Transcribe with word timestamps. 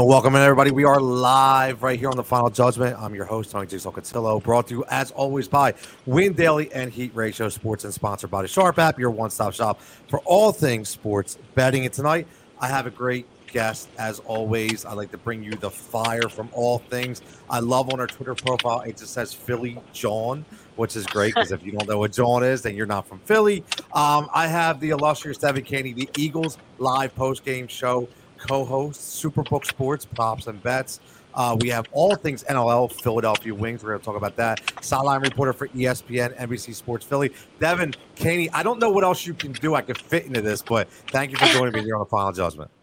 And 0.00 0.08
welcome 0.08 0.34
in, 0.34 0.40
everybody. 0.40 0.70
We 0.70 0.84
are 0.84 0.98
live 0.98 1.82
right 1.82 1.98
here 1.98 2.08
on 2.08 2.16
the 2.16 2.24
Final 2.24 2.48
Judgment. 2.48 2.96
I'm 2.98 3.14
your 3.14 3.26
host, 3.26 3.50
Tony 3.50 3.66
Jigsaw 3.66 3.90
Cotillo, 3.90 4.42
brought 4.42 4.68
to 4.68 4.76
you 4.76 4.84
as 4.88 5.10
always 5.10 5.46
by 5.46 5.74
Win 6.06 6.32
Daily 6.32 6.72
and 6.72 6.90
Heat 6.90 7.10
Ratio 7.14 7.50
Sports 7.50 7.84
and 7.84 7.92
sponsored 7.92 8.30
by 8.30 8.40
the 8.40 8.48
Sharp 8.48 8.78
app, 8.78 8.98
your 8.98 9.10
one 9.10 9.28
stop 9.28 9.52
shop 9.52 9.78
for 10.08 10.20
all 10.20 10.52
things 10.52 10.88
sports 10.88 11.36
betting. 11.54 11.84
And 11.84 11.92
tonight, 11.92 12.26
I 12.62 12.68
have 12.68 12.86
a 12.86 12.90
great 12.90 13.26
guest 13.48 13.90
as 13.98 14.20
always. 14.20 14.86
I 14.86 14.94
like 14.94 15.10
to 15.10 15.18
bring 15.18 15.42
you 15.42 15.50
the 15.50 15.70
fire 15.70 16.30
from 16.30 16.48
all 16.54 16.78
things. 16.78 17.20
I 17.50 17.60
love 17.60 17.92
on 17.92 18.00
our 18.00 18.06
Twitter 18.06 18.34
profile, 18.34 18.80
it 18.80 18.96
just 18.96 19.12
says 19.12 19.34
Philly 19.34 19.78
Jawn, 19.92 20.46
which 20.76 20.96
is 20.96 21.04
great 21.04 21.34
because 21.34 21.52
if 21.52 21.62
you 21.62 21.72
don't 21.72 21.86
know 21.86 21.98
what 21.98 22.12
Jawn 22.12 22.42
is, 22.42 22.62
then 22.62 22.74
you're 22.74 22.86
not 22.86 23.06
from 23.06 23.18
Philly. 23.18 23.62
Um, 23.92 24.30
I 24.32 24.46
have 24.46 24.80
the 24.80 24.90
illustrious 24.90 25.36
Devin 25.36 25.64
Caney, 25.64 25.92
the 25.92 26.08
Eagles 26.16 26.56
live 26.78 27.14
post 27.14 27.44
game 27.44 27.66
show 27.66 28.08
co-host, 28.40 29.22
Superbook 29.22 29.64
Sports, 29.64 30.04
props 30.04 30.46
and 30.46 30.62
bets. 30.62 31.00
Uh, 31.34 31.56
we 31.60 31.68
have 31.68 31.86
all 31.92 32.16
things 32.16 32.42
NLL, 32.44 32.92
Philadelphia 32.92 33.54
Wings. 33.54 33.82
We're 33.82 33.90
going 33.90 34.00
to 34.00 34.04
talk 34.04 34.16
about 34.16 34.36
that. 34.36 34.60
Sideline 34.82 35.20
reporter 35.20 35.52
for 35.52 35.68
ESPN, 35.68 36.36
NBC 36.36 36.74
Sports 36.74 37.06
Philly. 37.06 37.32
Devin 37.60 37.94
Caney, 38.16 38.50
I 38.50 38.62
don't 38.62 38.80
know 38.80 38.90
what 38.90 39.04
else 39.04 39.26
you 39.26 39.34
can 39.34 39.52
do. 39.52 39.74
I 39.74 39.82
could 39.82 39.98
fit 39.98 40.26
into 40.26 40.40
this, 40.40 40.62
but 40.62 40.90
thank 41.08 41.30
you 41.30 41.36
for 41.36 41.46
joining 41.46 41.74
me 41.74 41.82
here 41.82 41.94
on 41.94 42.00
the 42.00 42.06
Final 42.06 42.32
Judgment. 42.32 42.70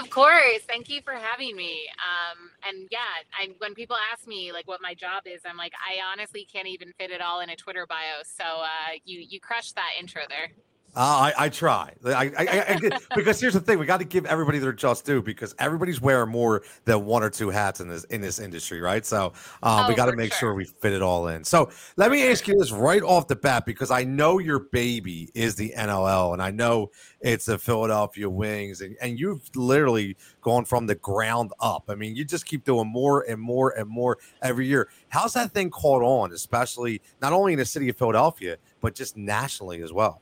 Of 0.00 0.08
course. 0.08 0.62
Thank 0.66 0.88
you 0.88 1.02
for 1.02 1.12
having 1.12 1.54
me. 1.54 1.86
Um, 1.98 2.48
and 2.66 2.88
yeah, 2.90 3.00
I, 3.38 3.50
when 3.58 3.74
people 3.74 3.96
ask 4.10 4.26
me 4.26 4.50
like 4.50 4.66
what 4.66 4.80
my 4.80 4.94
job 4.94 5.24
is, 5.26 5.42
I'm 5.44 5.58
like, 5.58 5.74
I 5.74 5.98
honestly 6.10 6.48
can't 6.50 6.66
even 6.66 6.94
fit 6.98 7.10
it 7.10 7.20
all 7.20 7.40
in 7.40 7.50
a 7.50 7.56
Twitter 7.56 7.86
bio. 7.86 8.22
So 8.24 8.42
uh, 8.42 8.96
you 9.04 9.20
you 9.20 9.38
crushed 9.38 9.74
that 9.74 9.90
intro 10.00 10.22
there. 10.30 10.52
Uh, 10.94 11.32
I, 11.34 11.44
I 11.44 11.48
try. 11.48 11.94
I, 12.04 12.10
I, 12.10 12.32
I, 12.38 12.98
because 13.16 13.40
here's 13.40 13.54
the 13.54 13.60
thing: 13.60 13.78
we 13.78 13.86
got 13.86 14.00
to 14.00 14.04
give 14.04 14.26
everybody 14.26 14.58
their 14.58 14.74
just 14.74 15.06
due 15.06 15.22
because 15.22 15.54
everybody's 15.58 16.02
wearing 16.02 16.30
more 16.30 16.64
than 16.84 17.06
one 17.06 17.22
or 17.22 17.30
two 17.30 17.48
hats 17.48 17.80
in 17.80 17.88
this 17.88 18.04
in 18.04 18.20
this 18.20 18.38
industry, 18.38 18.78
right? 18.78 19.06
So 19.06 19.32
um, 19.62 19.86
oh, 19.86 19.88
we 19.88 19.94
got 19.94 20.06
to 20.06 20.16
make 20.16 20.32
sure. 20.32 20.50
sure 20.50 20.54
we 20.54 20.66
fit 20.66 20.92
it 20.92 21.00
all 21.00 21.28
in. 21.28 21.44
So 21.44 21.70
let 21.96 22.10
me 22.10 22.30
ask 22.30 22.46
you 22.46 22.58
this 22.58 22.72
right 22.72 23.02
off 23.02 23.26
the 23.26 23.36
bat 23.36 23.64
because 23.64 23.90
I 23.90 24.04
know 24.04 24.38
your 24.38 24.58
baby 24.58 25.30
is 25.34 25.54
the 25.54 25.72
NLL, 25.74 26.34
and 26.34 26.42
I 26.42 26.50
know 26.50 26.90
it's 27.22 27.46
the 27.46 27.58
Philadelphia 27.58 28.28
Wings, 28.28 28.82
and, 28.82 28.94
and 29.00 29.18
you've 29.18 29.48
literally 29.56 30.14
gone 30.42 30.66
from 30.66 30.86
the 30.86 30.96
ground 30.96 31.52
up. 31.60 31.84
I 31.88 31.94
mean, 31.94 32.14
you 32.16 32.26
just 32.26 32.44
keep 32.44 32.64
doing 32.64 32.86
more 32.86 33.22
and 33.22 33.40
more 33.40 33.70
and 33.78 33.88
more 33.88 34.18
every 34.42 34.66
year. 34.66 34.90
How's 35.08 35.32
that 35.32 35.52
thing 35.52 35.70
caught 35.70 36.02
on, 36.02 36.32
especially 36.32 37.00
not 37.22 37.32
only 37.32 37.54
in 37.54 37.58
the 37.58 37.64
city 37.64 37.88
of 37.88 37.96
Philadelphia, 37.96 38.58
but 38.82 38.94
just 38.94 39.16
nationally 39.16 39.80
as 39.80 39.90
well? 39.90 40.20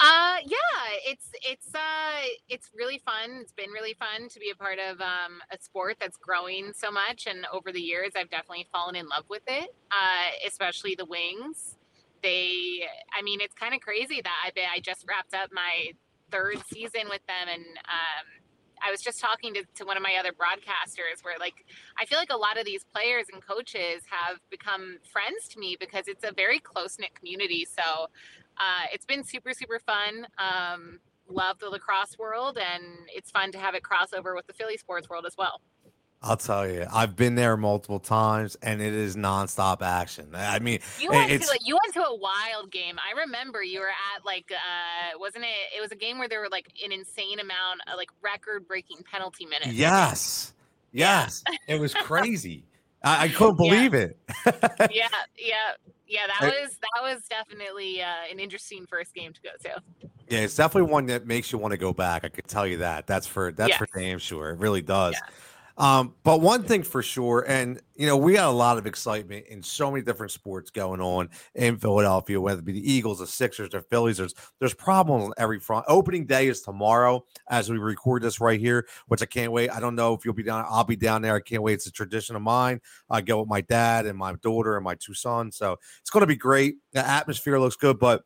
Uh, 0.00 0.36
yeah, 0.44 0.58
it's 1.06 1.30
it's 1.48 1.72
uh 1.74 2.26
it's 2.48 2.70
really 2.76 3.00
fun. 3.04 3.38
It's 3.40 3.52
been 3.52 3.70
really 3.70 3.94
fun 3.94 4.28
to 4.28 4.40
be 4.40 4.50
a 4.50 4.56
part 4.56 4.78
of 4.78 5.00
um, 5.00 5.40
a 5.52 5.58
sport 5.60 5.96
that's 6.00 6.16
growing 6.16 6.72
so 6.74 6.90
much, 6.90 7.26
and 7.26 7.46
over 7.52 7.70
the 7.70 7.80
years, 7.80 8.10
I've 8.16 8.28
definitely 8.28 8.66
fallen 8.72 8.96
in 8.96 9.08
love 9.08 9.24
with 9.30 9.44
it. 9.46 9.72
Uh, 9.90 10.30
especially 10.46 10.96
the 10.96 11.04
wings. 11.06 11.76
They, 12.22 12.80
I 13.16 13.22
mean, 13.22 13.40
it's 13.40 13.54
kind 13.54 13.74
of 13.74 13.80
crazy 13.80 14.20
that 14.22 14.34
I 14.44 14.76
I 14.76 14.80
just 14.80 15.04
wrapped 15.08 15.34
up 15.34 15.50
my 15.52 15.92
third 16.30 16.56
season 16.72 17.08
with 17.08 17.24
them, 17.28 17.48
and 17.52 17.62
um, 17.62 18.26
I 18.84 18.90
was 18.90 19.00
just 19.00 19.20
talking 19.20 19.54
to, 19.54 19.64
to 19.76 19.84
one 19.84 19.96
of 19.96 20.02
my 20.02 20.16
other 20.18 20.32
broadcasters 20.32 21.22
where 21.22 21.38
like 21.38 21.64
I 21.98 22.04
feel 22.04 22.18
like 22.18 22.32
a 22.32 22.36
lot 22.36 22.58
of 22.58 22.64
these 22.64 22.84
players 22.92 23.26
and 23.32 23.44
coaches 23.44 24.02
have 24.10 24.38
become 24.50 24.98
friends 25.10 25.48
to 25.50 25.60
me 25.60 25.76
because 25.78 26.08
it's 26.08 26.24
a 26.24 26.32
very 26.32 26.58
close 26.58 26.98
knit 26.98 27.14
community. 27.14 27.64
So 27.64 28.08
uh, 28.58 28.86
it's 28.92 29.04
been 29.04 29.24
super, 29.24 29.52
super 29.52 29.78
fun. 29.78 30.26
Um, 30.38 31.00
love 31.28 31.58
the 31.58 31.70
lacrosse 31.70 32.18
world, 32.18 32.58
and 32.58 32.84
it's 33.08 33.30
fun 33.30 33.52
to 33.52 33.58
have 33.58 33.74
it 33.74 33.82
crossover 33.82 34.34
with 34.34 34.46
the 34.46 34.52
Philly 34.52 34.76
sports 34.76 35.08
world 35.08 35.24
as 35.26 35.36
well. 35.36 35.60
I'll 36.26 36.38
tell 36.38 36.66
you, 36.66 36.86
I've 36.90 37.16
been 37.16 37.34
there 37.34 37.54
multiple 37.54 37.98
times, 37.98 38.56
and 38.62 38.80
it 38.80 38.94
is 38.94 39.14
nonstop 39.14 39.82
action. 39.82 40.30
I 40.34 40.58
mean, 40.58 40.78
you 40.98 41.10
went 41.10 41.28
to 41.28 41.48
a, 41.48 41.56
you 41.62 41.78
went 41.84 41.92
to 41.94 42.02
a 42.02 42.16
wild 42.16 42.70
game. 42.70 42.96
I 42.98 43.20
remember 43.20 43.62
you 43.62 43.80
were 43.80 43.88
at 43.88 44.24
like, 44.24 44.50
uh, 44.50 45.18
wasn't 45.18 45.44
it? 45.44 45.76
It 45.76 45.82
was 45.82 45.92
a 45.92 45.96
game 45.96 46.18
where 46.18 46.26
there 46.26 46.40
were 46.40 46.48
like 46.48 46.68
an 46.82 46.92
insane 46.92 47.40
amount, 47.40 47.82
of, 47.92 47.98
like 47.98 48.08
record-breaking 48.22 49.04
penalty 49.10 49.44
minutes. 49.44 49.74
Yes, 49.74 50.54
yes, 50.92 51.44
it 51.68 51.78
was 51.78 51.92
crazy. 51.92 52.64
I, 53.04 53.24
I 53.24 53.28
couldn't 53.28 53.56
believe 53.56 53.94
yeah. 53.94 54.00
it. 54.00 54.18
yeah, 54.90 55.08
yeah, 55.38 55.54
yeah. 56.06 56.26
That 56.26 56.42
was 56.42 56.78
that 56.80 57.02
was 57.02 57.22
definitely 57.28 58.02
uh, 58.02 58.06
an 58.30 58.40
interesting 58.40 58.86
first 58.86 59.14
game 59.14 59.32
to 59.32 59.40
go 59.42 59.50
to. 59.62 60.08
Yeah, 60.28 60.40
it's 60.40 60.56
definitely 60.56 60.90
one 60.90 61.06
that 61.06 61.26
makes 61.26 61.52
you 61.52 61.58
want 61.58 61.72
to 61.72 61.78
go 61.78 61.92
back. 61.92 62.24
I 62.24 62.28
could 62.28 62.48
tell 62.48 62.66
you 62.66 62.78
that. 62.78 63.06
That's 63.06 63.26
for 63.26 63.52
that's 63.52 63.70
yes. 63.70 63.78
for 63.78 63.86
damn 63.94 64.18
sure. 64.18 64.50
It 64.50 64.58
really 64.58 64.82
does. 64.82 65.14
Yeah. 65.14 65.34
Um, 65.76 66.14
but 66.22 66.40
one 66.40 66.62
thing 66.62 66.84
for 66.84 67.02
sure, 67.02 67.44
and 67.48 67.80
you 67.96 68.06
know, 68.06 68.16
we 68.16 68.34
got 68.34 68.48
a 68.48 68.52
lot 68.52 68.78
of 68.78 68.86
excitement 68.86 69.46
in 69.48 69.62
so 69.62 69.90
many 69.90 70.04
different 70.04 70.30
sports 70.30 70.70
going 70.70 71.00
on 71.00 71.28
in 71.54 71.78
Philadelphia, 71.78 72.40
whether 72.40 72.60
it 72.60 72.64
be 72.64 72.72
the 72.72 72.92
Eagles, 72.92 73.18
the 73.18 73.26
Sixers, 73.26 73.70
the 73.70 73.80
Phillies. 73.82 74.18
There's 74.18 74.34
there's 74.60 74.74
problems 74.74 75.24
on 75.24 75.32
every 75.36 75.58
front. 75.58 75.84
Opening 75.88 76.26
day 76.26 76.46
is 76.46 76.62
tomorrow 76.62 77.24
as 77.50 77.70
we 77.70 77.78
record 77.78 78.22
this 78.22 78.40
right 78.40 78.60
here, 78.60 78.86
which 79.08 79.22
I 79.22 79.26
can't 79.26 79.50
wait. 79.50 79.70
I 79.70 79.80
don't 79.80 79.96
know 79.96 80.14
if 80.14 80.24
you'll 80.24 80.34
be 80.34 80.44
down. 80.44 80.64
I'll 80.68 80.84
be 80.84 80.96
down 80.96 81.22
there. 81.22 81.34
I 81.34 81.40
can't 81.40 81.62
wait. 81.62 81.74
It's 81.74 81.86
a 81.86 81.92
tradition 81.92 82.36
of 82.36 82.42
mine. 82.42 82.80
I 83.10 83.20
go 83.20 83.40
with 83.40 83.48
my 83.48 83.60
dad 83.62 84.06
and 84.06 84.16
my 84.16 84.34
daughter 84.34 84.76
and 84.76 84.84
my 84.84 84.94
two 84.94 85.14
sons, 85.14 85.56
so 85.56 85.76
it's 86.00 86.10
going 86.10 86.22
to 86.22 86.26
be 86.28 86.36
great. 86.36 86.76
The 86.92 87.04
atmosphere 87.04 87.58
looks 87.58 87.76
good, 87.76 87.98
but 87.98 88.22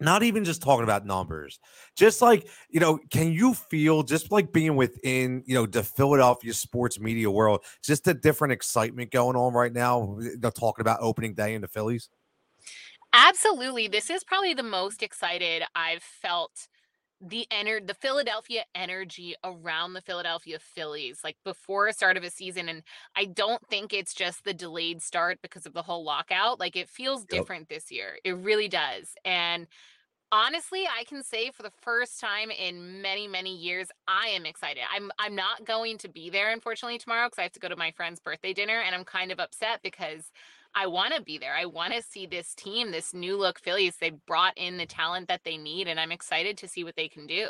not 0.00 0.22
even 0.22 0.44
just 0.44 0.62
talking 0.62 0.84
about 0.84 1.04
numbers 1.04 1.58
just 1.96 2.22
like 2.22 2.48
you 2.68 2.80
know 2.80 2.98
can 3.10 3.32
you 3.32 3.54
feel 3.54 4.02
just 4.02 4.30
like 4.30 4.52
being 4.52 4.76
within 4.76 5.42
you 5.46 5.54
know 5.54 5.66
the 5.66 5.82
philadelphia 5.82 6.52
sports 6.52 7.00
media 7.00 7.30
world 7.30 7.64
just 7.82 8.06
a 8.06 8.14
different 8.14 8.52
excitement 8.52 9.10
going 9.10 9.36
on 9.36 9.52
right 9.52 9.72
now 9.72 10.18
They're 10.38 10.50
talking 10.50 10.82
about 10.82 10.98
opening 11.00 11.34
day 11.34 11.54
in 11.54 11.60
the 11.62 11.68
phillies? 11.68 12.08
Absolutely 13.12 13.88
this 13.88 14.10
is 14.10 14.22
probably 14.22 14.54
the 14.54 14.62
most 14.62 15.02
excited 15.02 15.62
i've 15.74 16.02
felt 16.02 16.68
the 17.20 17.46
ener- 17.52 17.84
the 17.84 17.94
Philadelphia 17.94 18.64
energy 18.74 19.34
around 19.42 19.92
the 19.92 20.00
Philadelphia 20.00 20.58
Phillies 20.58 21.20
like 21.24 21.36
before 21.44 21.88
a 21.88 21.92
start 21.92 22.16
of 22.16 22.22
a 22.22 22.30
season 22.30 22.68
and 22.68 22.82
I 23.16 23.24
don't 23.24 23.66
think 23.68 23.92
it's 23.92 24.14
just 24.14 24.44
the 24.44 24.54
delayed 24.54 25.02
start 25.02 25.40
because 25.42 25.66
of 25.66 25.72
the 25.72 25.82
whole 25.82 26.04
lockout 26.04 26.60
like 26.60 26.76
it 26.76 26.88
feels 26.88 27.22
yep. 27.22 27.30
different 27.30 27.68
this 27.68 27.90
year 27.90 28.18
it 28.22 28.36
really 28.36 28.68
does 28.68 29.14
and 29.24 29.66
honestly 30.30 30.86
I 30.86 31.04
can 31.04 31.24
say 31.24 31.50
for 31.50 31.64
the 31.64 31.72
first 31.82 32.20
time 32.20 32.52
in 32.52 33.02
many 33.02 33.26
many 33.26 33.56
years 33.56 33.88
I 34.06 34.28
am 34.28 34.46
excited 34.46 34.84
I'm 34.94 35.10
I'm 35.18 35.34
not 35.34 35.64
going 35.64 35.98
to 35.98 36.08
be 36.08 36.30
there 36.30 36.52
unfortunately 36.52 36.98
tomorrow 36.98 37.28
cuz 37.28 37.38
I 37.38 37.42
have 37.42 37.52
to 37.52 37.60
go 37.60 37.68
to 37.68 37.76
my 37.76 37.90
friend's 37.90 38.20
birthday 38.20 38.52
dinner 38.52 38.80
and 38.80 38.94
I'm 38.94 39.04
kind 39.04 39.32
of 39.32 39.40
upset 39.40 39.80
because 39.82 40.30
I 40.78 40.86
want 40.86 41.12
to 41.12 41.20
be 41.20 41.38
there. 41.38 41.56
I 41.56 41.64
want 41.64 41.92
to 41.92 42.02
see 42.02 42.24
this 42.24 42.54
team, 42.54 42.92
this 42.92 43.12
new 43.12 43.36
look 43.36 43.58
Phillies. 43.58 43.96
They 43.96 44.10
brought 44.10 44.56
in 44.56 44.76
the 44.76 44.86
talent 44.86 45.26
that 45.26 45.40
they 45.44 45.56
need, 45.56 45.88
and 45.88 45.98
I'm 45.98 46.12
excited 46.12 46.56
to 46.58 46.68
see 46.68 46.84
what 46.84 46.94
they 46.94 47.08
can 47.08 47.26
do. 47.26 47.48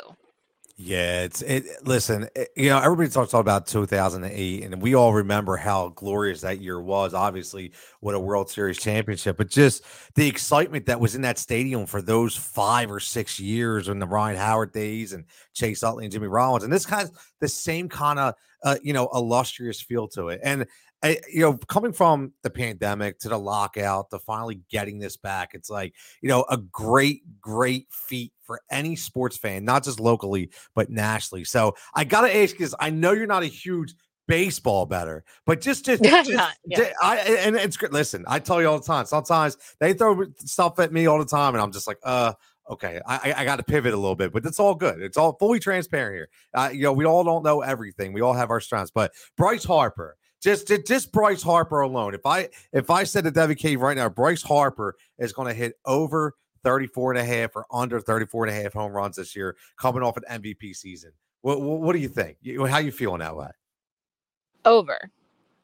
Yeah, 0.77 1.23
it's 1.23 1.43
it. 1.43 1.65
Listen, 1.83 2.27
it, 2.35 2.49
you 2.55 2.69
know, 2.69 2.79
everybody 2.79 3.07
talks 3.09 3.35
all 3.35 3.41
about 3.41 3.67
2008, 3.67 4.63
and 4.63 4.81
we 4.81 4.95
all 4.95 5.13
remember 5.13 5.57
how 5.57 5.89
glorious 5.89 6.41
that 6.41 6.59
year 6.59 6.81
was. 6.81 7.13
Obviously, 7.13 7.71
what 7.99 8.15
a 8.15 8.19
World 8.19 8.49
Series 8.49 8.79
championship, 8.79 9.37
but 9.37 9.49
just 9.49 9.83
the 10.15 10.27
excitement 10.27 10.87
that 10.87 10.99
was 10.99 11.13
in 11.13 11.21
that 11.21 11.37
stadium 11.37 11.85
for 11.85 12.01
those 12.01 12.35
five 12.35 12.89
or 12.89 12.99
six 12.99 13.39
years 13.39 13.89
in 13.89 13.99
the 13.99 14.07
Ryan 14.07 14.37
Howard 14.37 14.71
days 14.71 15.13
and 15.13 15.25
Chase 15.53 15.83
Utley 15.83 16.05
and 16.05 16.11
Jimmy 16.11 16.27
Rollins, 16.27 16.63
and 16.63 16.73
this 16.73 16.85
kind 16.85 17.07
of 17.07 17.15
the 17.41 17.47
same 17.47 17.89
kind 17.89 18.17
of 18.17 18.33
uh, 18.63 18.77
you 18.81 18.93
know 18.93 19.07
illustrious 19.13 19.81
feel 19.81 20.07
to 20.07 20.29
it. 20.29 20.39
And 20.43 20.65
I, 21.01 21.19
you 21.31 21.41
know, 21.41 21.53
coming 21.53 21.93
from 21.93 22.33
the 22.43 22.49
pandemic 22.49 23.19
to 23.19 23.29
the 23.29 23.39
lockout 23.39 24.09
to 24.09 24.19
finally 24.19 24.61
getting 24.69 24.99
this 24.99 25.15
back, 25.15 25.51
it's 25.53 25.69
like, 25.69 25.93
you 26.21 26.29
know, 26.29 26.45
a 26.49 26.57
great, 26.57 27.21
great 27.39 27.87
feat 27.89 28.33
for 28.41 28.61
any 28.69 28.95
sports 28.95 29.37
fan, 29.37 29.63
not 29.63 29.83
just 29.83 29.99
locally, 29.99 30.49
but 30.75 30.89
nationally. 30.89 31.45
So 31.45 31.75
I 31.93 32.03
got 32.03 32.21
to 32.21 32.35
ask 32.35 32.51
because 32.51 32.75
I 32.79 32.89
know 32.89 33.13
you're 33.13 33.27
not 33.27 33.43
a 33.43 33.47
huge 33.47 33.95
baseball 34.27 34.85
bettor, 34.85 35.23
but 35.45 35.61
just, 35.61 35.85
just, 35.85 36.03
just, 36.03 36.29
yeah. 36.29 36.51
just 36.75 36.91
I, 37.01 37.17
and 37.17 37.55
it's 37.55 37.77
great. 37.77 37.93
Listen, 37.93 38.25
I 38.27 38.39
tell 38.39 38.61
you 38.61 38.67
all 38.67 38.79
the 38.79 38.85
time, 38.85 39.05
sometimes 39.05 39.57
they 39.79 39.93
throw 39.93 40.25
stuff 40.37 40.79
at 40.79 40.91
me 40.91 41.05
all 41.05 41.19
the 41.19 41.25
time, 41.25 41.55
and 41.55 41.61
I'm 41.61 41.71
just 41.71 41.87
like, 41.87 41.99
uh, 42.03 42.33
okay, 42.69 43.01
I, 43.05 43.33
I 43.37 43.45
got 43.45 43.55
to 43.55 43.63
pivot 43.63 43.93
a 43.93 43.97
little 43.97 44.15
bit, 44.15 44.31
but 44.31 44.45
it's 44.45 44.59
all 44.59 44.75
good. 44.75 45.01
It's 45.01 45.17
all 45.17 45.33
fully 45.33 45.59
transparent 45.59 46.15
here. 46.15 46.29
Uh, 46.53 46.69
you 46.71 46.83
know, 46.83 46.93
we 46.93 47.05
all 47.05 47.23
don't 47.23 47.43
know 47.43 47.61
everything. 47.61 48.13
We 48.13 48.21
all 48.21 48.33
have 48.33 48.51
our 48.51 48.59
strengths, 48.59 48.91
but 48.91 49.11
Bryce 49.37 49.63
Harper, 49.63 50.17
just, 50.41 50.71
just 50.87 51.11
Bryce 51.11 51.41
Harper 51.41 51.81
alone. 51.81 52.13
If 52.13 52.25
I 52.25 52.49
if 52.71 52.89
I 52.89 53.03
said 53.03 53.23
to 53.25 53.31
Devin 53.31 53.57
Caney 53.57 53.77
right 53.77 53.97
now, 53.97 54.09
Bryce 54.09 54.41
Harper 54.41 54.95
is 55.17 55.33
going 55.33 55.47
to 55.47 55.53
hit 55.53 55.73
over 55.85 56.35
34 56.63 57.13
and 57.13 57.19
a 57.19 57.25
half 57.25 57.55
or 57.55 57.65
under 57.71 57.99
34 57.99 58.45
and 58.45 58.57
a 58.57 58.61
half 58.61 58.73
home 58.73 58.91
runs 58.91 59.15
this 59.15 59.35
year, 59.35 59.55
coming 59.77 60.03
off 60.03 60.17
an 60.17 60.41
MVP 60.41 60.75
season. 60.75 61.11
What, 61.41 61.61
what, 61.61 61.79
what 61.81 61.93
do 61.93 61.99
you 61.99 62.09
think? 62.09 62.37
You, 62.41 62.65
how 62.65 62.79
you 62.79 62.91
feeling 62.91 63.19
that 63.19 63.35
way? 63.35 63.49
Over. 64.65 65.09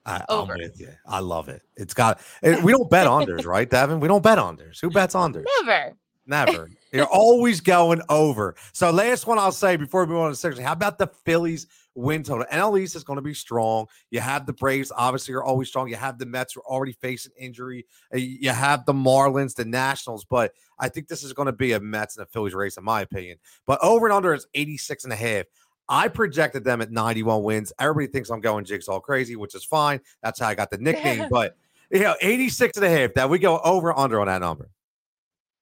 I, 0.05 0.23
am 0.29 0.47
with 0.47 0.79
you. 0.79 0.93
I 1.07 1.19
love 1.19 1.49
it. 1.49 1.61
It's 1.75 1.93
got. 1.93 2.21
It, 2.43 2.61
we 2.63 2.71
don't 2.71 2.89
bet 2.89 3.07
unders, 3.07 3.45
right, 3.45 3.69
Devin? 3.69 3.99
We 3.99 4.07
don't 4.07 4.23
bet 4.23 4.37
unders. 4.37 4.79
Who 4.81 4.89
bets 4.89 5.15
unders? 5.15 5.45
Never. 5.61 5.93
Never. 6.25 6.69
You're 6.91 7.05
always 7.05 7.61
going 7.61 8.01
over. 8.09 8.55
So 8.73 8.89
last 8.91 9.27
one 9.27 9.37
I'll 9.37 9.51
say 9.51 9.75
before 9.75 10.05
we 10.05 10.13
move 10.13 10.21
on 10.21 10.27
to 10.27 10.31
the 10.31 10.37
section. 10.37 10.63
How 10.63 10.71
about 10.71 10.97
the 10.97 11.07
Phillies 11.07 11.67
win 11.93 12.23
total? 12.23 12.45
NL 12.51 12.79
East 12.79 12.95
is 12.95 13.03
going 13.03 13.17
to 13.17 13.21
be 13.21 13.33
strong. 13.33 13.87
You 14.09 14.21
have 14.21 14.45
the 14.45 14.53
Braves, 14.53 14.91
obviously, 14.95 15.33
are 15.35 15.43
always 15.43 15.67
strong. 15.67 15.87
You 15.89 15.97
have 15.97 16.17
the 16.17 16.25
Mets, 16.25 16.53
who 16.53 16.61
are 16.61 16.67
already 16.67 16.93
facing 16.93 17.33
injury. 17.37 17.85
Uh, 18.13 18.17
You 18.17 18.49
have 18.49 18.85
the 18.85 18.93
Marlins, 18.93 19.55
the 19.55 19.65
Nationals, 19.65 20.25
but 20.25 20.53
I 20.79 20.89
think 20.89 21.07
this 21.07 21.23
is 21.23 21.33
going 21.33 21.47
to 21.47 21.53
be 21.53 21.73
a 21.73 21.79
Mets 21.79 22.17
and 22.17 22.25
a 22.25 22.29
Phillies 22.29 22.53
race, 22.53 22.77
in 22.77 22.83
my 22.83 23.01
opinion. 23.01 23.37
But 23.65 23.83
over 23.83 24.07
and 24.07 24.13
under 24.13 24.33
is 24.33 24.47
86 24.53 25.03
and 25.03 25.13
a 25.13 25.17
half. 25.17 25.45
I 25.87 26.07
projected 26.07 26.63
them 26.63 26.81
at 26.81 26.91
91 26.91 27.43
wins. 27.43 27.71
Everybody 27.79 28.11
thinks 28.11 28.29
I'm 28.29 28.41
going 28.41 28.65
jigsaw 28.65 28.99
crazy, 28.99 29.35
which 29.35 29.53
is 29.53 29.63
fine. 29.63 30.01
That's 30.23 30.39
how 30.39 30.47
I 30.47 30.55
got 30.55 30.71
the 30.71 30.79
nickname. 30.79 31.27
but 31.31 31.57
you 31.91 31.99
know, 31.99 32.15
86 32.21 32.77
and 32.77 32.85
a 32.85 32.89
half. 32.89 33.13
That 33.13 33.29
we 33.29 33.37
go 33.37 33.59
over 33.59 33.95
under 33.97 34.19
on 34.19 34.27
that 34.27 34.41
number. 34.41 34.69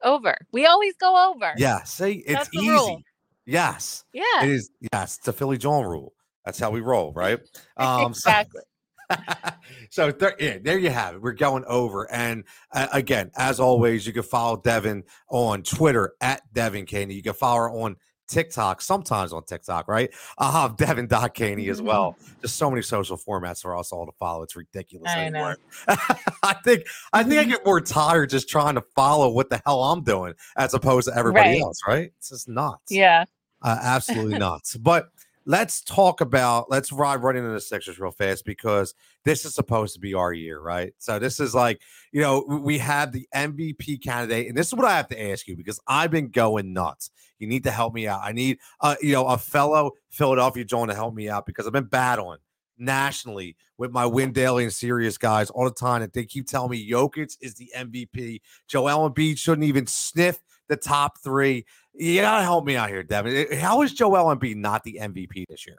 Over. 0.04 0.36
We 0.52 0.66
always 0.66 0.96
go 0.98 1.32
over. 1.32 1.54
Yeah, 1.58 1.84
see, 1.84 2.24
it's 2.26 2.50
easy. 2.54 2.70
rule. 2.70 3.02
Yes, 3.46 4.06
Yeah. 4.14 4.24
it 4.44 4.50
is. 4.50 4.70
Yes, 4.94 5.18
it's 5.18 5.28
a 5.28 5.34
Philly 5.34 5.58
Jawn 5.58 5.86
rule. 5.86 6.14
That's 6.46 6.60
how 6.60 6.72
we 6.72 6.82
roll, 6.82 7.14
right? 7.14 7.40
Um, 7.78 8.14
so- 8.14 8.30
exactly. 8.30 8.62
so 9.90 10.12
there, 10.12 10.36
yeah, 10.40 10.58
there 10.62 10.78
you 10.80 10.90
have 10.90 11.16
it. 11.16 11.22
We're 11.22 11.34
going 11.34 11.64
over. 11.68 12.10
And 12.12 12.46
uh, 12.72 12.88
again, 12.94 13.32
as 13.36 13.60
always, 13.60 14.08
you 14.08 14.14
can 14.14 14.24
follow 14.24 14.58
Devin 14.58 15.04
on 15.30 15.62
Twitter 15.64 16.14
at 16.22 16.42
Devin 16.54 16.86
Caney. 16.86 17.14
You 17.14 17.22
can 17.22 17.34
follow 17.34 17.58
her 17.60 17.70
on 17.70 17.98
TikTok, 18.28 18.82
sometimes 18.82 19.34
on 19.34 19.44
TikTok, 19.44 19.88
right? 19.88 20.10
I'll 20.38 20.52
have 20.52 20.78
Devin.Caney 20.78 21.70
as 21.70 21.82
well. 21.82 22.18
Just 22.42 22.56
so 22.58 22.70
many 22.70 22.82
social 22.82 23.18
formats 23.18 23.62
for 23.62 23.76
us 23.78 23.92
all 23.92 24.06
to 24.06 24.12
follow. 24.14 24.44
It's 24.44 24.56
ridiculous. 24.56 25.12
I 25.12 25.30
know. 25.30 25.56
I 25.88 26.56
think 26.64 26.84
I 27.14 27.24
think 27.24 27.40
I 27.40 27.44
get 27.44 27.66
more 27.66 27.82
tired 27.82 28.30
just 28.30 28.50
trying 28.50 28.76
to 28.76 28.82
follow 28.96 29.30
what 29.30 29.50
the 29.50 29.62
hell 29.66 29.84
I'm 29.84 30.04
doing 30.04 30.34
as 30.58 30.74
opposed 30.74 31.08
to 31.08 31.18
everybody 31.18 31.50
Right. 31.50 31.62
else, 31.62 31.80
right? 31.88 32.12
It's 32.18 32.30
just 32.30 32.48
nuts. 32.48 32.92
Yeah. 32.92 33.26
Uh, 33.62 33.78
absolutely 33.82 34.38
nuts. 34.40 34.76
But 34.78 35.10
let's 35.46 35.82
talk 35.82 36.22
about 36.22 36.70
let's 36.70 36.92
ride 36.92 37.22
right 37.22 37.36
into 37.36 37.50
the 37.50 37.62
Sixers 37.62 38.00
real 38.00 38.12
fast 38.12 38.46
because 38.46 38.94
this 39.26 39.46
is 39.46 39.56
supposed 39.56 39.94
to 39.94 40.00
be 40.00 40.14
our 40.14 40.34
year, 40.34 40.60
right? 40.60 40.94
So 40.98 41.20
this 41.20 41.40
is 41.40 41.54
like 41.54 41.82
you 42.12 42.22
know 42.22 42.46
we 42.48 42.78
have 42.80 43.12
the 43.12 43.28
MVP 43.36 44.04
candidate, 44.04 44.48
and 44.48 44.58
this 44.58 44.68
is 44.68 44.74
what 44.74 44.86
I 44.86 44.96
have 44.98 45.10
to 45.10 45.22
ask 45.32 45.48
you 45.48 45.56
because 45.56 45.80
I've 45.88 46.12
been 46.12 46.30
going 46.30 46.74
nuts. 46.74 47.12
You 47.40 47.48
need 47.48 47.64
to 47.66 47.72
help 47.72 47.94
me 47.94 48.08
out. 48.08 48.22
I 48.24 48.32
need 48.32 48.60
uh, 48.82 48.96
you 49.02 49.14
know 49.14 49.28
a 49.28 49.38
fellow 49.38 49.92
Philadelphia 50.10 50.64
Jawn 50.64 50.88
to 50.88 50.96
help 50.96 51.14
me 51.14 51.30
out 51.30 51.46
because 51.46 51.68
I've 51.68 51.74
been 51.74 51.86
battling 51.86 52.40
nationally 52.78 53.56
with 53.78 53.92
my 53.92 54.06
Win 54.06 54.32
Daily 54.32 54.64
and 54.64 54.74
Sirius 54.74 55.18
guys 55.18 55.50
all 55.50 55.66
the 55.66 55.72
time, 55.72 56.02
and 56.02 56.12
they 56.12 56.26
keep 56.26 56.48
telling 56.48 56.72
me 56.72 56.90
Jokic 56.90 57.38
is 57.42 57.56
the 57.56 57.72
MVP. 57.76 58.42
Joel 58.68 59.10
Embiid 59.10 59.38
shouldn't 59.38 59.68
even 59.68 59.88
sniff 59.88 60.40
the 60.70 60.78
top 60.78 61.20
three. 61.24 61.66
You 61.96 62.22
gotta 62.22 62.44
help 62.44 62.66
me 62.66 62.76
out 62.76 62.90
here, 62.90 63.04
Devin. 63.04 63.58
How 63.58 63.82
is 63.84 63.94
Joel 63.94 64.36
Embiid 64.36 64.56
not 64.56 64.84
the 64.84 65.00
MVP 65.02 65.46
this 65.48 65.68
year? 65.68 65.78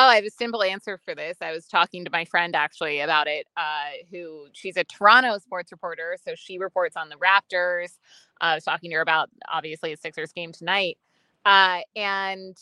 Oh, 0.00 0.06
I 0.06 0.14
have 0.14 0.24
a 0.24 0.30
simple 0.30 0.62
answer 0.62 1.00
for 1.04 1.16
this. 1.16 1.38
I 1.40 1.50
was 1.50 1.66
talking 1.66 2.04
to 2.04 2.10
my 2.12 2.24
friend 2.24 2.54
actually 2.54 3.00
about 3.00 3.26
it, 3.26 3.48
uh, 3.56 3.90
who 4.12 4.46
she's 4.52 4.76
a 4.76 4.84
Toronto 4.84 5.38
sports 5.38 5.72
reporter. 5.72 6.16
So 6.24 6.36
she 6.36 6.58
reports 6.58 6.96
on 6.96 7.08
the 7.08 7.16
Raptors. 7.16 7.98
Uh, 8.40 8.44
I 8.44 8.54
was 8.54 8.62
talking 8.62 8.90
to 8.90 8.96
her 8.96 9.02
about 9.02 9.28
obviously 9.52 9.92
a 9.92 9.96
Sixers 9.96 10.30
game 10.30 10.52
tonight. 10.52 10.98
Uh, 11.44 11.80
and 11.96 12.56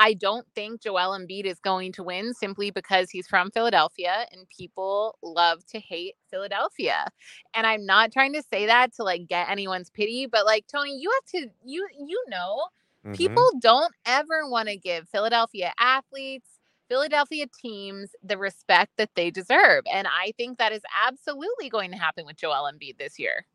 I 0.00 0.14
don't 0.14 0.46
think 0.54 0.82
Joel 0.82 1.18
Embiid 1.18 1.44
is 1.46 1.60
going 1.60 1.92
to 1.94 2.02
win 2.04 2.34
simply 2.34 2.70
because 2.70 3.10
he's 3.10 3.28
from 3.28 3.50
Philadelphia 3.52 4.26
and 4.32 4.48
people 4.48 5.18
love 5.22 5.66
to 5.68 5.80
hate 5.80 6.14
Philadelphia. 6.30 7.06
And 7.54 7.66
I'm 7.66 7.86
not 7.86 8.12
trying 8.12 8.32
to 8.34 8.42
say 8.42 8.66
that 8.66 8.94
to 8.96 9.04
like 9.04 9.28
get 9.28 9.50
anyone's 9.50 9.90
pity, 9.90 10.26
but 10.26 10.46
like 10.46 10.66
Tony, 10.68 10.96
you 10.98 11.10
have 11.12 11.26
to 11.42 11.50
you 11.64 11.88
you 12.06 12.24
know 12.28 12.64
Mhm. 13.04 13.16
people 13.16 13.52
don't 13.60 13.94
ever 14.06 14.48
want 14.48 14.68
to 14.68 14.76
give 14.76 15.08
Philadelphia 15.10 15.72
athletes, 15.80 16.48
Philadelphia 16.88 17.46
teams 17.62 18.10
the 18.22 18.38
respect 18.38 18.92
that 18.98 19.10
they 19.16 19.30
deserve. 19.30 19.84
And 19.92 20.08
I 20.08 20.32
think 20.38 20.58
that 20.58 20.72
is 20.72 20.82
absolutely 21.06 21.68
going 21.70 21.90
to 21.92 21.98
happen 21.98 22.26
with 22.26 22.36
Joel 22.36 22.70
Embiid 22.72 22.98
this 22.98 23.18
year. 23.18 23.46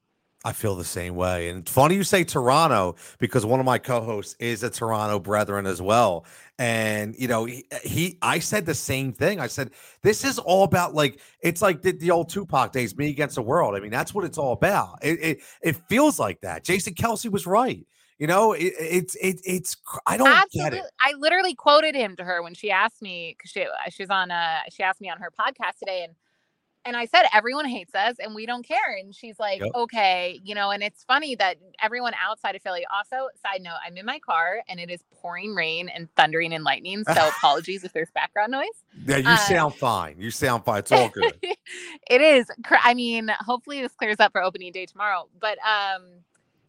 I 0.46 0.54
feel 0.54 0.76
the 0.76 0.84
same 0.86 1.16
way. 1.16 1.50
And 1.50 1.68
funny 1.68 1.96
you 1.96 2.04
say 2.04 2.24
Toronto 2.24 2.96
because 3.18 3.48
one 3.48 3.60
of 3.60 3.66
my 3.66 3.80
co-hosts 3.80 4.36
is 4.40 4.62
a 4.62 4.70
Toronto 4.70 5.18
brethren 5.18 5.66
as 5.66 5.82
well. 5.82 6.24
And 6.60 7.16
you 7.18 7.28
know, 7.28 7.46
he, 7.46 7.66
he 7.84 8.20
I 8.22 8.38
said 8.38 8.68
the 8.68 8.76
same 8.76 9.12
thing. 9.12 9.40
I 9.40 9.48
said, 9.48 9.72
this 10.04 10.24
is 10.24 10.38
all 10.38 10.64
about 10.64 10.94
like 10.94 11.20
it's 11.42 11.64
like 11.64 11.82
the, 11.82 11.94
the 11.94 12.12
old 12.12 12.30
Tupac 12.30 12.72
days, 12.72 12.96
me 12.96 13.10
against 13.10 13.36
the 13.36 13.42
world. 13.42 13.76
I 13.76 13.80
mean, 13.80 13.90
that's 13.90 14.14
what 14.14 14.24
it's 14.24 14.38
all 14.38 14.54
about. 14.54 15.00
It 15.02 15.20
it, 15.20 15.40
it 15.64 15.76
feels 15.90 16.20
like 16.20 16.40
that. 16.42 16.64
Jason 16.64 16.94
Kelce 16.94 17.30
was 17.32 17.48
right. 17.48 17.84
You 18.20 18.28
know, 18.28 18.54
it, 18.54 18.74
it's 18.80 19.16
it, 19.16 19.42
it's 19.44 19.76
I 20.06 20.16
don't 20.16 20.52
get 20.54 20.76
it. 20.76 20.84
I 21.02 21.14
literally 21.18 21.56
quoted 21.56 21.96
him 21.96 22.16
to 22.18 22.24
her 22.24 22.44
when 22.44 22.54
she 22.54 22.70
asked 22.70 23.02
me 23.02 23.36
because 23.36 23.50
she 23.50 23.66
she's 23.90 24.12
on 24.12 24.30
uh 24.30 24.60
she 24.70 24.84
asked 24.84 25.02
me 25.02 25.10
on 25.10 25.18
her 25.18 25.32
podcast 25.32 25.80
today 25.80 26.04
and 26.04 26.14
and 26.86 26.96
I 26.96 27.06
said 27.06 27.24
everyone 27.34 27.66
hates 27.66 27.96
us 27.96 28.16
and 28.20 28.36
we 28.36 28.46
don't 28.46 28.64
care 28.66 28.96
and 29.00 29.14
she's 29.14 29.40
like 29.40 29.62
Yep. 29.62 29.72
okay 29.76 30.40
you 30.44 30.54
know 30.56 30.72
and 30.72 30.84
it's 30.84 31.04
funny 31.04 31.36
that 31.36 31.58
everyone 31.82 32.14
outside 32.24 32.56
of 32.56 32.62
Philly 32.62 32.86
also 32.94 33.28
side 33.42 33.62
note 33.62 33.78
I'm 33.86 33.98
in 33.98 34.06
my 34.06 34.20
car 34.20 34.62
and 34.70 34.80
it 34.80 34.90
is 34.90 35.04
pouring 35.14 35.56
rain 35.56 35.90
and 35.90 36.08
thundering 36.16 36.54
and 36.54 36.64
lightning 36.64 37.04
so 37.04 37.28
apologies 37.38 37.84
if 37.84 37.94
there's 37.94 38.12
background 38.12 38.52
noise 38.52 38.66
Yeah, 39.08 39.18
you 39.18 39.28
uh, 39.30 39.38
sound 39.38 39.76
fine. 39.76 40.16
You 40.20 40.32
sound 40.32 40.64
fine. 40.66 40.80
It's 40.80 40.92
all 40.92 41.10
good. 41.10 41.38
it 41.44 42.22
is. 42.22 42.50
cr- 42.64 42.76
I 42.84 42.94
mean, 42.94 43.30
hopefully 43.40 43.82
this 43.82 43.94
clears 43.94 44.20
up 44.20 44.32
for 44.32 44.42
opening 44.42 44.72
day 44.72 44.86
tomorrow. 44.86 45.28
But 45.40 45.58
um, 45.60 46.04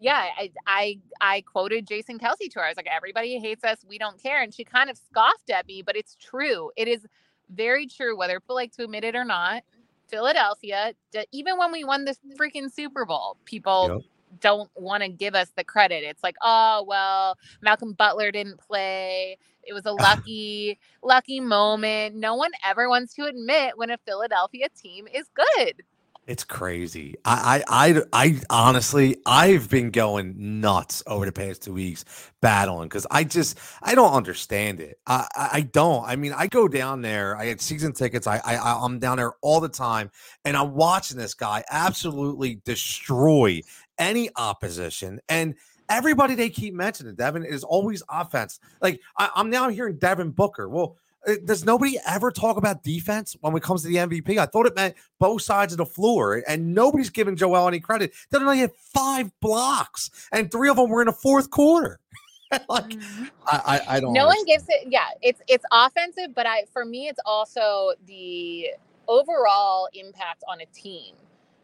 yeah, 0.01 0.27
I 0.39 0.51
I 0.67 0.99
I 1.21 1.41
quoted 1.43 1.87
Jason 1.87 2.19
Kelce 2.19 2.51
to 2.51 2.59
her. 2.59 2.65
I 2.65 2.69
was 2.69 2.77
like, 2.77 2.89
everybody 2.91 3.39
hates 3.39 3.65
us. 3.65 3.79
We 3.89 3.99
don't 3.99 4.21
care. 4.23 4.43
And 4.43 4.53
she 4.53 4.65
kind 4.65 4.91
of 4.91 4.99
scoffed 4.99 5.51
at 5.51 5.67
me, 5.67 5.83
but 5.83 5.97
it's 5.97 6.17
true. 6.17 6.71
It 6.77 6.89
is 6.89 7.07
very 7.51 7.87
true, 7.87 8.17
whether 8.17 8.41
people 8.41 8.57
like 8.57 8.73
to 8.77 8.85
admit 8.85 9.05
it 9.05 9.15
or 9.15 9.25
not. 9.25 9.63
Philadelphia, 10.09 10.95
even 11.33 11.59
when 11.59 11.73
we 11.73 11.85
won 11.85 12.05
the 12.05 12.17
freaking 12.39 12.73
Super 12.73 13.05
Bowl, 13.07 13.39
people 13.45 13.95
Yep. 13.95 14.03
don't 14.41 14.71
want 14.77 15.03
to 15.03 15.09
give 15.09 15.35
us 15.35 15.51
the 15.57 15.65
credit. 15.65 16.05
It's 16.05 16.23
like, 16.23 16.37
oh 16.43 16.85
well, 16.87 17.37
Malcolm 17.63 17.93
Butler 17.95 18.31
didn't 18.33 18.59
play. 18.61 19.39
It 19.65 19.75
was 19.75 19.87
a 19.87 19.93
lucky, 19.93 20.79
lucky 21.03 21.41
moment. 21.41 22.17
No 22.17 22.35
one 22.37 22.53
ever 22.65 22.89
wants 22.89 23.15
to 23.15 23.25
admit 23.25 23.79
when 23.79 23.91
a 23.91 23.99
Philadelphia 23.99 24.69
team 24.81 25.07
is 25.13 25.29
good. 25.35 25.83
It's 26.27 26.43
crazy. 26.43 27.15
I, 27.25 27.63
I, 27.69 27.89
I, 27.89 28.03
I 28.13 28.41
honestly, 28.51 29.17
I've 29.27 29.71
been 29.71 29.93
going 29.93 30.61
nuts 30.61 31.01
over 31.07 31.25
the 31.25 31.31
past 31.31 31.63
two 31.63 31.75
weeks 31.75 32.05
battling 32.41 32.89
because 32.89 33.07
I 33.13 33.23
just, 33.23 33.57
I 33.81 33.95
don't 33.95 34.13
understand 34.13 34.81
it. 34.81 34.99
I, 35.07 35.29
I, 35.37 35.49
I 35.53 35.61
don't. 35.61 36.05
I 36.05 36.17
mean, 36.17 36.33
I 36.33 36.49
go 36.49 36.67
down 36.67 37.01
there. 37.01 37.37
I 37.37 37.47
had 37.47 37.61
season 37.61 37.93
tickets. 37.93 38.27
I, 38.27 38.39
I, 38.45 38.57
I'm 38.85 38.99
down 38.99 39.19
there 39.19 39.35
all 39.41 39.61
the 39.61 39.69
time, 39.69 40.11
and 40.45 40.57
I'm 40.57 40.75
watching 40.75 41.17
this 41.17 41.35
guy 41.35 41.63
absolutely 41.71 42.61
destroy 42.65 43.61
any 43.99 44.31
opposition 44.37 45.21
and. 45.29 45.55
Everybody 45.89 46.35
they 46.35 46.51
keep 46.51 46.75
mentioning, 46.75 47.15
Devin, 47.15 47.45
is 47.45 47.63
always 47.63 48.03
offense. 48.11 48.59
Like 48.83 49.01
I, 49.17 49.31
I'm 49.37 49.51
now 49.51 49.69
hearing 49.69 49.99
Devin 49.99 50.33
Booker. 50.33 50.69
Well, 50.69 50.97
Uh, 51.27 51.35
does 51.45 51.65
nobody 51.65 51.99
ever 52.07 52.31
talk 52.31 52.57
about 52.57 52.83
defense 52.83 53.37
when 53.41 53.57
it 53.57 53.63
comes 53.63 53.83
to 53.83 53.89
the 53.89 53.97
MVP? 53.97 54.39
I 54.39 54.47
thought 54.47 54.67
it 54.67 54.77
meant 54.77 54.95
both 55.19 55.43
sides 55.43 55.73
of 55.73 55.79
the 55.79 55.87
floor, 55.87 56.43
and 56.47 56.75
nobody's 56.75 57.11
giving 57.11 57.37
Joel 57.37 57.69
any 57.69 57.81
credit. 57.81 58.13
They 58.31 58.39
only 58.39 58.59
had 58.59 58.73
five 58.73 59.31
blocks, 59.41 60.11
and 60.33 60.51
three 60.51 60.69
of 60.69 60.77
them 60.77 60.91
were 60.91 61.03
in 61.03 61.07
the 61.07 61.13
fourth 61.13 61.51
quarter. 61.51 61.99
like 62.69 62.85
mm-hmm. 62.85 63.25
I, 63.47 63.81
I, 63.89 63.97
I 63.97 64.01
don't. 64.01 64.13
no 64.13 64.27
one 64.27 64.45
gives 64.45 64.65
it. 64.69 64.87
Yeah, 64.89 65.07
it's 65.21 65.41
it's 65.49 65.65
offensive, 65.73 66.35
but 66.35 66.47
I 66.47 66.65
for 66.73 66.85
me, 66.85 67.09
it's 67.09 67.19
also 67.27 67.93
the 68.07 68.69
overall 69.09 69.89
impact 69.95 70.45
on 70.49 70.61
a 70.61 70.67
team. 70.67 71.15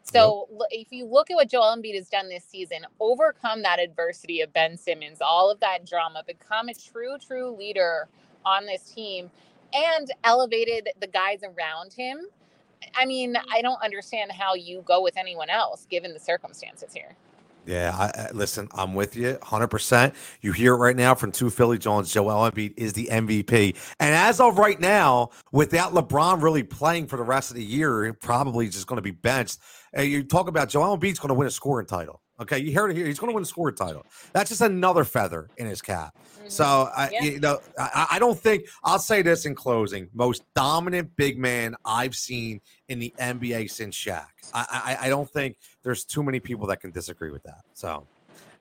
So 0.03 0.47
l- 0.51 0.67
if 0.69 0.91
you 0.91 1.05
look 1.05 1.31
at 1.31 1.35
what 1.35 1.49
Joel 1.49 1.75
Embiid 1.75 1.95
has 1.95 2.09
done 2.09 2.27
this 2.27 2.43
season, 2.43 2.79
overcome 2.99 3.61
that 3.63 3.79
adversity 3.79 4.41
of 4.41 4.51
Ben 4.51 4.77
Simmons, 4.77 5.19
all 5.21 5.49
of 5.49 5.59
that 5.61 5.87
drama, 5.87 6.23
become 6.27 6.67
a 6.67 6.73
true, 6.73 7.17
true 7.25 7.55
leader 7.57 8.09
on 8.45 8.65
this 8.65 8.83
team, 8.91 9.31
and 9.73 10.11
elevated 10.23 10.89
the 10.99 11.07
guys 11.07 11.41
around 11.43 11.93
him. 11.93 12.27
I 12.95 13.05
mean, 13.05 13.35
I 13.51 13.61
don't 13.61 13.81
understand 13.81 14.31
how 14.31 14.55
you 14.55 14.83
go 14.85 15.01
with 15.01 15.17
anyone 15.17 15.49
else 15.49 15.87
given 15.89 16.13
the 16.13 16.19
circumstances 16.19 16.93
here. 16.93 17.15
Yeah, 17.65 17.95
I, 17.97 18.23
I, 18.23 18.31
listen, 18.33 18.67
I'm 18.73 18.93
with 18.93 19.15
you 19.15 19.35
100%. 19.41 20.13
You 20.41 20.51
hear 20.51 20.73
it 20.73 20.77
right 20.77 20.95
now 20.95 21.15
from 21.15 21.31
two 21.31 21.49
Philly 21.49 21.77
Jawns. 21.77 22.11
Joel 22.11 22.51
Embiid 22.51 22.73
is 22.75 22.93
the 22.93 23.07
MVP. 23.09 23.75
And 23.99 24.13
as 24.13 24.39
of 24.39 24.57
right 24.57 24.79
now, 24.79 25.29
without 25.51 25.93
LeBron 25.93 26.41
really 26.41 26.63
playing 26.63 27.07
for 27.07 27.15
the 27.15 27.23
rest 27.23 27.51
of 27.51 27.55
the 27.55 27.63
year, 27.63 28.11
probably 28.13 28.67
just 28.67 28.87
going 28.87 28.97
to 28.97 29.01
be 29.01 29.11
benched. 29.11 29.59
And 29.93 30.09
you 30.09 30.23
talk 30.23 30.49
about 30.49 30.69
Joel 30.69 30.97
Embiid's 30.97 31.19
going 31.19 31.29
to 31.29 31.35
win 31.35 31.47
a 31.47 31.51
scoring 31.51 31.87
title. 31.87 32.21
Okay, 32.41 32.57
you 32.57 32.73
heard 32.73 32.91
it 32.91 32.97
here. 32.97 33.05
He's 33.05 33.19
going 33.19 33.29
to 33.31 33.35
win 33.35 33.43
a 33.43 33.45
scoring 33.45 33.75
title. 33.75 34.05
That's 34.33 34.49
just 34.49 34.61
another 34.61 35.05
feather 35.05 35.49
in 35.57 35.67
his 35.67 35.81
cap. 35.81 36.17
So 36.47 36.89
I, 36.95 37.09
Yeah. 37.11 37.23
you 37.23 37.39
know, 37.39 37.59
I, 37.77 38.07
I 38.11 38.19
don't 38.19 38.39
think 38.39 38.67
I'll 38.83 38.99
say 38.99 39.21
this 39.21 39.45
in 39.45 39.55
closing: 39.55 40.09
most 40.13 40.43
dominant 40.55 41.15
big 41.15 41.37
man 41.37 41.75
I've 41.85 42.15
seen 42.15 42.61
in 42.89 42.99
the 42.99 43.13
NBA 43.19 43.69
since 43.71 43.95
Shaq. 43.95 44.27
I, 44.53 44.97
I, 45.01 45.05
I 45.05 45.09
don't 45.09 45.29
think 45.29 45.57
there's 45.83 46.03
too 46.05 46.23
many 46.23 46.39
people 46.39 46.67
that 46.67 46.81
can 46.81 46.91
disagree 46.91 47.31
with 47.31 47.43
that. 47.43 47.61
So 47.73 48.05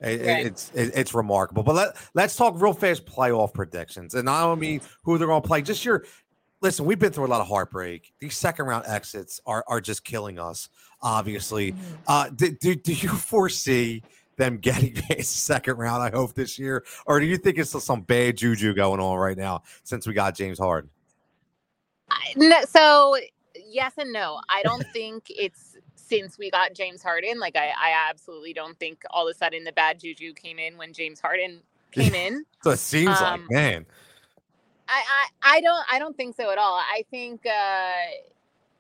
It, 0.01 0.27
right. 0.27 0.47
It's 0.47 0.71
it, 0.75 0.93
it's 0.95 1.15
remarkable. 1.15 1.63
But 1.63 1.75
let 1.75 1.97
let's 2.15 2.35
talk 2.37 2.61
real 2.61 2.73
fast 2.73 3.07
playoff 3.07 3.55
predictions, 3.55 4.15
and 4.15 4.29
I 4.29 4.43
don't 4.43 4.59
mean 4.59 4.81
who 5.05 5.19
they're 5.19 5.29
going 5.29 5.43
to 5.43 5.47
play. 5.47 5.63
Just 5.63 5.85
your 5.85 6.05
listen. 6.61 6.85
We've 6.85 6.99
been 6.99 7.13
through 7.13 7.27
a 7.27 7.29
lot 7.29 7.41
of 7.41 7.49
heartbreak. 7.49 8.13
These 8.21 8.37
second 8.37 8.67
round 8.67 8.85
exits 8.87 9.41
are 9.47 9.65
are 9.69 9.81
just 9.81 10.05
killing 10.05 10.39
us. 10.39 10.69
Obviously, 11.03 11.73
mm-hmm. 11.73 11.95
uh, 12.07 12.31
do, 12.31 12.51
do 12.51 12.75
do 12.75 12.93
you 12.93 13.09
foresee? 13.11 14.03
Them 14.43 14.59
getting 14.59 14.99
a 15.11 15.23
second 15.23 15.77
round, 15.79 16.03
I 16.03 16.11
hope, 16.11 16.35
this 16.35 16.59
year? 16.59 16.85
Or 17.07 17.21
do 17.21 17.27
you 17.27 17.37
think 17.37 17.59
it's 17.59 17.71
some 17.83 18.03
bad 18.03 18.37
juju 18.37 18.75
going 18.75 19.01
on 19.01 19.17
right 19.17 19.37
now 19.37 19.63
since 19.85 20.07
we 20.07 20.15
got 20.15 20.35
James 20.35 20.59
Harden? 20.59 20.91
No, 22.37 22.61
So, 22.69 23.17
yes 23.67 23.93
and 23.97 24.13
no. 24.13 24.41
I 24.49 24.63
don't 24.63 24.87
think 24.93 25.25
it's 25.29 25.77
since 25.95 26.39
we 26.39 26.51
got 26.51 26.75
James 26.75 27.03
Harden. 27.03 27.39
Like, 27.39 27.57
I, 27.57 27.69
I 27.69 28.09
absolutely 28.11 28.53
don't 28.53 28.79
think 28.79 29.03
all 29.11 29.29
of 29.29 29.35
a 29.35 29.39
sudden 29.39 29.65
the 29.65 29.73
bad 29.73 30.01
juju 30.01 30.35
came 30.35 30.59
in 30.59 30.77
when 30.77 30.93
James 30.93 31.21
Harden 31.21 31.61
came 31.93 32.15
in. 32.15 32.45
so 32.63 32.71
it 32.71 32.79
seems 32.79 33.19
um, 33.21 33.43
like, 33.43 33.51
man. 33.51 33.87
I, 34.89 35.03
I, 35.43 35.57
I 35.57 35.61
don't 35.63 35.85
I 35.91 35.99
don't 35.99 36.15
think 36.17 36.37
so 36.37 36.51
at 36.51 36.59
all. 36.59 36.75
I 36.75 37.05
think 37.11 37.47
uh, 37.47 37.93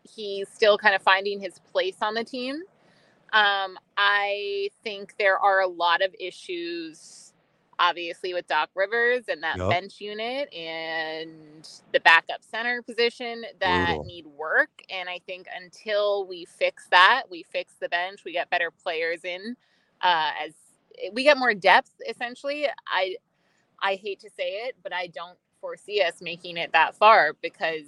he's 0.03 0.49
still 0.49 0.77
kind 0.77 0.95
of 0.95 1.01
finding 1.01 1.41
his 1.41 1.59
place 1.61 1.97
on 2.03 2.13
the 2.13 2.25
team. 2.25 2.63
Um, 3.33 3.79
I 3.97 4.69
think 4.85 5.15
there 5.19 5.39
are 5.39 5.61
a 5.61 5.67
lot 5.67 6.03
of 6.03 6.15
issues, 6.21 7.33
obviously, 7.79 8.35
with 8.35 8.47
Doc 8.47 8.69
Rivers 8.75 9.25
and 9.29 9.43
that 9.43 9.57
yep. 9.57 9.71
bench 9.71 10.01
unit 10.01 10.53
and 10.53 11.67
the 11.93 12.01
backup 12.01 12.43
center 12.43 12.83
position 12.83 13.45
that 13.61 13.87
Brutal. 13.87 14.05
need 14.05 14.27
work. 14.27 14.71
And 14.91 15.09
I 15.09 15.19
think 15.27 15.47
until 15.57 16.27
we 16.27 16.45
fix 16.45 16.87
that, 16.91 17.23
we 17.31 17.43
fix 17.43 17.75
the 17.81 17.89
bench, 17.89 18.21
we 18.25 18.33
get 18.33 18.51
better 18.51 18.71
players 18.71 19.25
in, 19.25 19.57
uh, 20.03 20.31
as 20.45 20.53
we 21.13 21.23
get 21.23 21.39
more 21.39 21.55
depth. 21.55 21.91
Essentially, 22.07 22.67
I 22.87 23.17
I 23.81 23.95
hate 23.97 24.21
to 24.21 24.31
say 24.31 24.67
it, 24.67 24.77
but 24.83 24.93
I 24.93 25.07
don't 25.07 25.39
foresee 25.61 26.03
us 26.03 26.21
making 26.21 26.59
it 26.59 26.73
that 26.73 26.95
far 26.95 27.35
because 27.41 27.87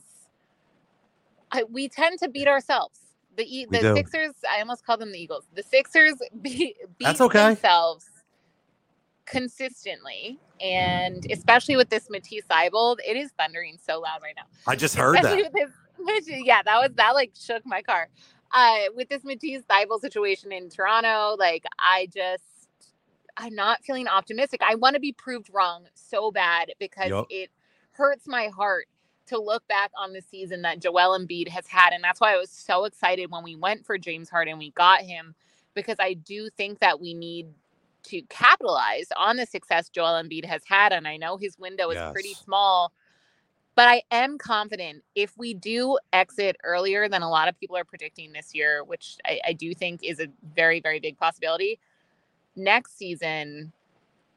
I, 1.52 1.64
we 1.64 1.88
tend 1.88 2.18
to 2.20 2.28
beat 2.28 2.48
ourselves 2.48 2.98
the 3.36 3.66
the 3.70 3.94
Sixers. 3.94 4.34
I 4.50 4.60
almost 4.60 4.84
call 4.84 4.96
them 4.96 5.12
the 5.12 5.18
Eagles. 5.18 5.46
The 5.54 5.62
Sixers 5.62 6.14
beat, 6.42 6.76
beat 6.98 7.20
okay. 7.20 7.38
themselves 7.38 8.06
consistently, 9.26 10.38
and 10.60 11.26
especially 11.30 11.76
with 11.76 11.90
this 11.90 12.08
Matisse 12.10 12.44
Thybulle, 12.50 12.96
it 13.06 13.16
is 13.16 13.30
thundering 13.38 13.78
so 13.82 14.00
loud 14.00 14.20
right 14.22 14.34
now. 14.36 14.44
I 14.66 14.76
just 14.76 14.96
heard 14.96 15.16
especially 15.16 15.42
that. 15.42 15.52
This, 16.06 16.28
yeah, 16.28 16.62
that 16.62 16.76
was 16.76 16.90
that 16.96 17.14
like 17.14 17.32
shook 17.38 17.64
my 17.66 17.82
car. 17.82 18.08
Uh, 18.52 18.84
with 18.94 19.08
this 19.08 19.24
Matisse 19.24 19.62
Thybulle 19.68 20.00
situation 20.00 20.52
in 20.52 20.68
Toronto, 20.70 21.36
like 21.38 21.64
I 21.78 22.08
just 22.14 22.44
I'm 23.36 23.54
not 23.54 23.84
feeling 23.84 24.06
optimistic. 24.06 24.60
I 24.62 24.76
want 24.76 24.94
to 24.94 25.00
be 25.00 25.12
proved 25.12 25.50
wrong 25.52 25.86
so 25.94 26.30
bad 26.30 26.72
because 26.78 27.10
yep. 27.10 27.24
it 27.30 27.50
hurts 27.92 28.26
my 28.26 28.48
heart 28.48 28.86
to 29.26 29.40
look 29.40 29.66
back 29.68 29.90
on 29.96 30.12
the 30.12 30.20
season 30.20 30.62
that 30.62 30.80
Joel 30.80 31.18
Embiid 31.18 31.48
has 31.48 31.66
had. 31.66 31.92
And 31.92 32.02
that's 32.02 32.20
why 32.20 32.34
I 32.34 32.36
was 32.36 32.50
so 32.50 32.84
excited 32.84 33.30
when 33.30 33.42
we 33.42 33.56
went 33.56 33.86
for 33.86 33.98
James 33.98 34.28
Harden. 34.28 34.58
We 34.58 34.70
got 34.70 35.00
him 35.00 35.34
because 35.74 35.96
I 35.98 36.14
do 36.14 36.50
think 36.50 36.80
that 36.80 37.00
we 37.00 37.14
need 37.14 37.46
to 38.04 38.22
capitalize 38.22 39.06
on 39.16 39.36
the 39.36 39.46
success 39.46 39.88
Joel 39.88 40.22
Embiid 40.22 40.44
has 40.44 40.62
had. 40.66 40.92
And 40.92 41.08
I 41.08 41.16
know 41.16 41.36
his 41.36 41.58
window 41.58 41.90
is 41.90 41.96
yes. 41.96 42.12
pretty 42.12 42.34
small, 42.34 42.92
but 43.74 43.88
I 43.88 44.02
am 44.10 44.38
confident 44.38 45.02
if 45.14 45.36
we 45.38 45.54
do 45.54 45.98
exit 46.12 46.56
earlier 46.62 47.08
than 47.08 47.22
a 47.22 47.30
lot 47.30 47.48
of 47.48 47.58
people 47.58 47.76
are 47.76 47.84
predicting 47.84 48.32
this 48.32 48.54
year, 48.54 48.84
which 48.84 49.16
I, 49.24 49.40
I 49.48 49.52
do 49.52 49.74
think 49.74 50.04
is 50.04 50.20
a 50.20 50.28
very, 50.54 50.80
very 50.80 51.00
big 51.00 51.18
possibility. 51.18 51.78
Next 52.56 52.96
season, 52.96 53.72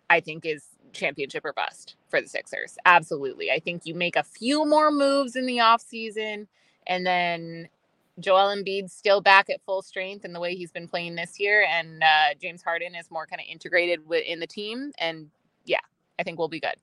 I 0.10 0.22
think 0.22 0.46
is 0.46 0.64
championship 0.94 1.46
or 1.46 1.54
bust 1.54 1.96
for 2.10 2.22
the 2.22 2.28
Sixers. 2.28 2.78
Absolutely. 2.86 3.52
I 3.52 3.60
think 3.60 3.86
you 3.86 3.94
make 3.94 4.16
a 4.16 4.24
few 4.24 4.66
more 4.66 4.92
moves 4.92 5.36
in 5.36 5.46
the 5.46 5.58
offseason 5.58 6.48
and 6.88 7.06
then 7.06 7.70
Joel 8.20 8.56
Embiid's 8.56 8.94
still 8.94 9.22
back 9.22 9.50
at 9.50 9.62
full 9.66 9.82
strength 9.82 10.26
in 10.26 10.34
the 10.34 10.40
way 10.40 10.56
he's 10.56 10.72
been 10.72 10.88
playing 10.88 11.16
this 11.16 11.40
year 11.40 11.66
and 11.70 12.02
uh, 12.04 12.34
James 12.42 12.64
Harden 12.64 12.96
is 12.96 13.12
more 13.12 13.28
kind 13.28 13.40
of 13.40 13.46
integrated 13.52 14.02
in 14.26 14.40
the 14.40 14.48
team 14.48 14.92
and 14.98 15.30
yeah, 15.66 15.80
I 16.20 16.24
think 16.24 16.40
we'll 16.40 16.48
be 16.48 16.60
good. 16.60 16.76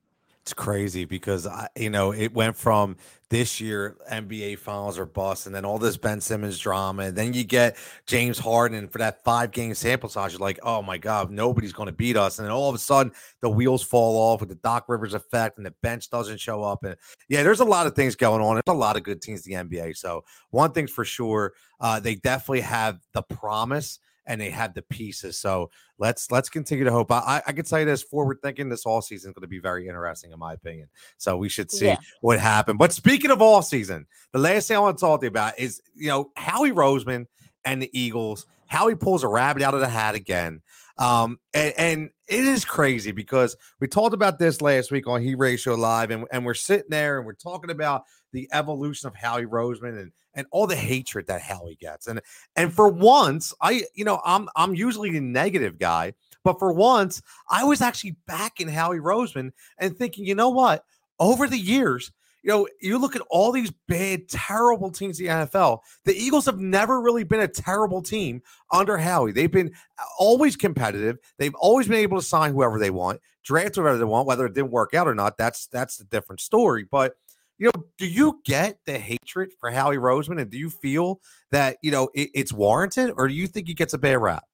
It's 0.44 0.52
crazy 0.52 1.06
because 1.06 1.46
I, 1.46 1.68
you 1.74 1.88
know, 1.88 2.12
it 2.12 2.34
went 2.34 2.54
from 2.54 2.98
this 3.30 3.62
year 3.62 3.96
NBA 4.12 4.58
Finals 4.58 4.98
or 4.98 5.06
bust, 5.06 5.46
and 5.46 5.54
then 5.54 5.64
all 5.64 5.78
this 5.78 5.96
Ben 5.96 6.20
Simmons 6.20 6.58
drama, 6.58 7.04
and 7.04 7.16
then 7.16 7.32
you 7.32 7.44
get 7.44 7.78
James 8.04 8.38
Harden 8.38 8.86
for 8.88 8.98
that 8.98 9.24
five 9.24 9.52
game 9.52 9.72
sample 9.72 10.10
size. 10.10 10.32
You're 10.32 10.40
like, 10.40 10.58
oh 10.62 10.82
my 10.82 10.98
god, 10.98 11.30
nobody's 11.30 11.72
going 11.72 11.86
to 11.86 11.94
beat 11.94 12.18
us, 12.18 12.38
and 12.38 12.44
then 12.44 12.52
all 12.52 12.68
of 12.68 12.74
a 12.74 12.78
sudden 12.78 13.10
the 13.40 13.48
wheels 13.48 13.82
fall 13.82 14.18
off 14.18 14.40
with 14.40 14.50
the 14.50 14.56
Doc 14.56 14.84
Rivers 14.86 15.14
effect, 15.14 15.56
and 15.56 15.64
the 15.64 15.74
bench 15.82 16.10
doesn't 16.10 16.40
show 16.40 16.62
up, 16.62 16.84
and 16.84 16.94
yeah, 17.30 17.42
there's 17.42 17.60
a 17.60 17.64
lot 17.64 17.86
of 17.86 17.96
things 17.96 18.14
going 18.14 18.42
on. 18.42 18.56
There's 18.56 18.76
a 18.76 18.78
lot 18.78 18.98
of 18.98 19.02
good 19.02 19.22
teams 19.22 19.46
in 19.46 19.66
the 19.66 19.78
NBA. 19.78 19.96
So 19.96 20.24
one 20.50 20.72
thing's 20.72 20.90
for 20.90 21.06
sure, 21.06 21.54
uh, 21.80 22.00
they 22.00 22.16
definitely 22.16 22.60
have 22.60 22.98
the 23.14 23.22
promise 23.22 23.98
and 24.26 24.40
they 24.40 24.50
had 24.50 24.74
the 24.74 24.82
pieces. 24.82 25.38
So 25.38 25.70
let's 25.98 26.30
let's 26.30 26.48
continue 26.48 26.84
to 26.84 26.92
hope. 26.92 27.10
I 27.10 27.42
I 27.46 27.52
can 27.52 27.64
tell 27.64 27.80
you 27.80 27.84
this 27.84 28.02
forward 28.02 28.38
thinking 28.42 28.68
this 28.68 28.86
all 28.86 29.02
season 29.02 29.30
is 29.30 29.34
going 29.34 29.42
to 29.42 29.48
be 29.48 29.58
very 29.58 29.86
interesting 29.86 30.32
in 30.32 30.38
my 30.38 30.52
opinion. 30.52 30.88
So 31.18 31.36
we 31.36 31.48
should 31.48 31.70
see 31.70 31.86
yeah. 31.86 31.98
what 32.20 32.38
happened. 32.40 32.78
But 32.78 32.92
speaking 32.92 33.30
of 33.30 33.42
all 33.42 33.62
season, 33.62 34.06
the 34.32 34.38
last 34.38 34.68
thing 34.68 34.76
I 34.76 34.80
want 34.80 34.98
to 34.98 35.00
talk 35.00 35.20
to 35.20 35.26
you 35.26 35.28
about 35.28 35.58
is 35.58 35.80
you 35.94 36.08
know 36.08 36.30
Howie 36.36 36.72
Roseman 36.72 37.26
and 37.64 37.82
the 37.82 37.90
Eagles. 37.98 38.46
Howie 38.66 38.96
pulls 38.96 39.22
a 39.22 39.28
rabbit 39.28 39.62
out 39.62 39.74
of 39.74 39.80
the 39.80 39.88
hat 39.88 40.14
again. 40.14 40.62
Um, 40.98 41.38
and, 41.52 41.74
and, 41.76 42.10
it 42.26 42.46
is 42.46 42.64
crazy 42.64 43.12
because 43.12 43.54
we 43.80 43.86
talked 43.86 44.14
about 44.14 44.38
this 44.38 44.62
last 44.62 44.90
week 44.90 45.06
on 45.06 45.20
Heat 45.20 45.34
Ratio 45.34 45.74
Live, 45.74 46.10
and, 46.10 46.24
and 46.32 46.42
we're 46.46 46.54
sitting 46.54 46.88
there 46.88 47.18
and 47.18 47.26
we're 47.26 47.34
talking 47.34 47.68
about 47.68 48.04
the 48.34 48.48
evolution 48.52 49.06
of 49.06 49.14
Howie 49.14 49.46
Roseman 49.46 49.98
and 49.98 50.12
and 50.34 50.46
all 50.50 50.66
the 50.66 50.76
hatred 50.76 51.28
that 51.28 51.40
Howie 51.40 51.78
gets. 51.80 52.08
And 52.08 52.20
and 52.56 52.72
for 52.72 52.88
once, 52.88 53.54
I 53.62 53.84
you 53.94 54.04
know 54.04 54.20
I'm 54.24 54.48
I'm 54.56 54.74
usually 54.74 55.10
the 55.10 55.20
negative 55.20 55.78
guy, 55.78 56.12
but 56.42 56.58
for 56.58 56.72
once, 56.72 57.22
I 57.48 57.64
was 57.64 57.80
actually 57.80 58.16
backing 58.26 58.68
Howie 58.68 58.98
Roseman 58.98 59.52
and 59.78 59.96
thinking, 59.96 60.26
you 60.26 60.34
know 60.34 60.50
what? 60.50 60.84
Over 61.20 61.46
the 61.46 61.58
years, 61.58 62.10
you 62.42 62.50
know, 62.50 62.68
you 62.80 62.98
look 62.98 63.16
at 63.16 63.22
all 63.30 63.52
these 63.52 63.72
bad, 63.88 64.28
terrible 64.28 64.90
teams 64.90 65.18
in 65.18 65.26
the 65.26 65.32
NFL. 65.32 65.78
The 66.04 66.14
Eagles 66.14 66.44
have 66.44 66.58
never 66.58 67.00
really 67.00 67.24
been 67.24 67.40
a 67.40 67.48
terrible 67.48 68.02
team 68.02 68.42
under 68.70 68.98
Howie. 68.98 69.32
They've 69.32 69.50
been 69.50 69.72
uh, 69.98 70.02
always 70.18 70.56
competitive. 70.56 71.16
They've 71.38 71.54
always 71.54 71.88
been 71.88 71.98
able 71.98 72.18
to 72.18 72.26
sign 72.26 72.52
whoever 72.52 72.78
they 72.78 72.90
want, 72.90 73.20
draft 73.44 73.76
whoever 73.76 73.96
they 73.96 74.04
want, 74.04 74.26
whether 74.26 74.44
it 74.44 74.54
didn't 74.54 74.72
work 74.72 74.92
out 74.92 75.08
or 75.08 75.14
not. 75.14 75.38
That's 75.38 75.68
that's 75.68 76.00
a 76.00 76.04
different 76.04 76.40
story. 76.40 76.84
But 76.84 77.14
you 77.58 77.66
know, 77.66 77.84
do 77.98 78.06
you 78.06 78.40
get 78.44 78.78
the 78.84 78.98
hatred 78.98 79.52
for 79.58 79.70
Howie 79.70 79.96
Roseman, 79.96 80.40
and 80.40 80.50
do 80.50 80.58
you 80.58 80.70
feel 80.70 81.20
that 81.50 81.76
you 81.82 81.90
know 81.90 82.10
it, 82.14 82.30
it's 82.34 82.52
warranted, 82.52 83.12
or 83.16 83.28
do 83.28 83.34
you 83.34 83.46
think 83.46 83.68
he 83.68 83.74
gets 83.74 83.94
a 83.94 83.98
bad 83.98 84.18
rap? 84.18 84.44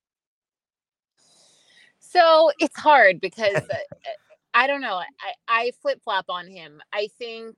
So 1.99 2.51
it's 2.59 2.79
hard 2.79 3.21
because 3.21 3.55
uh, 3.57 3.77
I 4.53 4.67
don't 4.67 4.81
know. 4.81 4.97
I, 4.97 5.33
I 5.49 5.73
flip 5.81 6.03
flop 6.03 6.27
on 6.29 6.49
him. 6.49 6.81
I 6.93 7.09
think, 7.19 7.57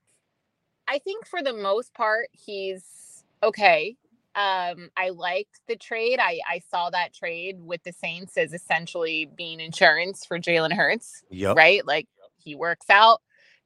I 0.87 0.99
think 0.99 1.27
for 1.27 1.43
the 1.43 1.55
most 1.55 1.95
part, 1.95 2.29
he's 2.33 3.25
okay. 3.43 3.97
Um, 4.35 4.91
I 4.97 5.11
liked 5.11 5.61
the 5.69 5.77
trade. 5.77 6.19
I, 6.21 6.41
I 6.49 6.61
saw 6.71 6.91
that 6.91 7.13
trade 7.13 7.61
with 7.61 7.83
the 7.83 7.93
Saints 7.93 8.37
as 8.39 8.53
essentially 8.53 9.31
being 9.37 9.61
insurance 9.61 10.25
for 10.25 10.39
Jalen 10.39 10.73
Hurts. 10.73 11.23
Yep. 11.31 11.57
Right? 11.57 11.87
Like 11.87 12.09
he 12.39 12.55
works 12.55 12.89
out 12.89 13.21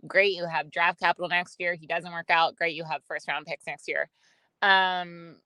great 0.07 0.35
you 0.35 0.47
have 0.47 0.71
draft 0.71 1.01
capital 1.01 1.29
next 1.29 1.57
year 1.61 1.75
he 1.75 1.87
doesn't 1.87 2.13
work 2.13 2.31
out 2.31 2.57
great 2.57 2.75
you 2.75 2.85
have 2.85 3.03
first 3.05 3.29
round 3.29 3.47
picks 3.47 3.67
next 3.67 3.89
year. 3.89 4.09
Um 4.63 5.37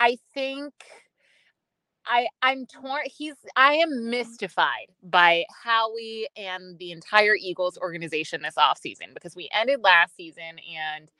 i 0.00 0.16
think 0.34 0.72
i 2.06 2.26
i'm 2.42 2.64
torn 2.66 3.02
he's 3.04 3.34
i 3.56 3.74
am 3.74 4.08
mystified 4.08 4.86
by 5.02 5.44
howie 5.64 6.26
and 6.36 6.78
the 6.78 6.92
entire 6.92 7.36
eagles 7.38 7.76
organization 7.78 8.40
this 8.42 8.54
offseason 8.54 9.12
because 9.14 9.36
we 9.36 9.48
ended 9.52 9.80
last 9.82 10.16
season 10.16 10.58
and 10.74 11.10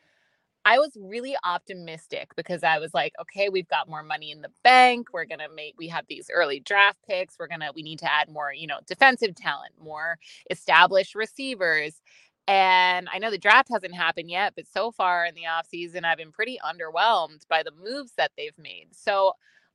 I 0.64 0.78
was 0.78 0.90
really 1.00 1.36
optimistic 1.42 2.30
because 2.36 2.62
I 2.62 2.78
was 2.78 2.92
like, 2.92 3.14
okay, 3.20 3.48
we've 3.48 3.68
got 3.68 3.88
more 3.88 4.02
money 4.02 4.30
in 4.30 4.42
the 4.42 4.50
bank. 4.62 5.08
We're 5.12 5.24
going 5.24 5.38
to 5.40 5.48
make, 5.48 5.74
we 5.78 5.88
have 5.88 6.04
these 6.08 6.30
early 6.32 6.60
draft 6.60 6.98
picks. 7.08 7.36
We're 7.38 7.48
going 7.48 7.60
to, 7.60 7.72
we 7.74 7.82
need 7.82 7.98
to 8.00 8.12
add 8.12 8.28
more, 8.28 8.52
you 8.52 8.66
know, 8.66 8.80
defensive 8.86 9.34
talent, 9.34 9.72
more 9.82 10.18
established 10.50 11.14
receivers. 11.14 12.02
And 12.46 13.08
I 13.12 13.18
know 13.18 13.30
the 13.30 13.38
draft 13.38 13.68
hasn't 13.72 13.94
happened 13.94 14.28
yet, 14.28 14.54
but 14.54 14.66
so 14.66 14.90
far 14.90 15.24
in 15.24 15.34
the 15.34 15.42
offseason, 15.42 16.04
I've 16.04 16.18
been 16.18 16.32
pretty 16.32 16.58
underwhelmed 16.64 17.46
by 17.48 17.62
the 17.62 17.72
moves 17.82 18.12
that 18.16 18.32
they've 18.36 18.58
made. 18.58 18.88
So 18.92 19.32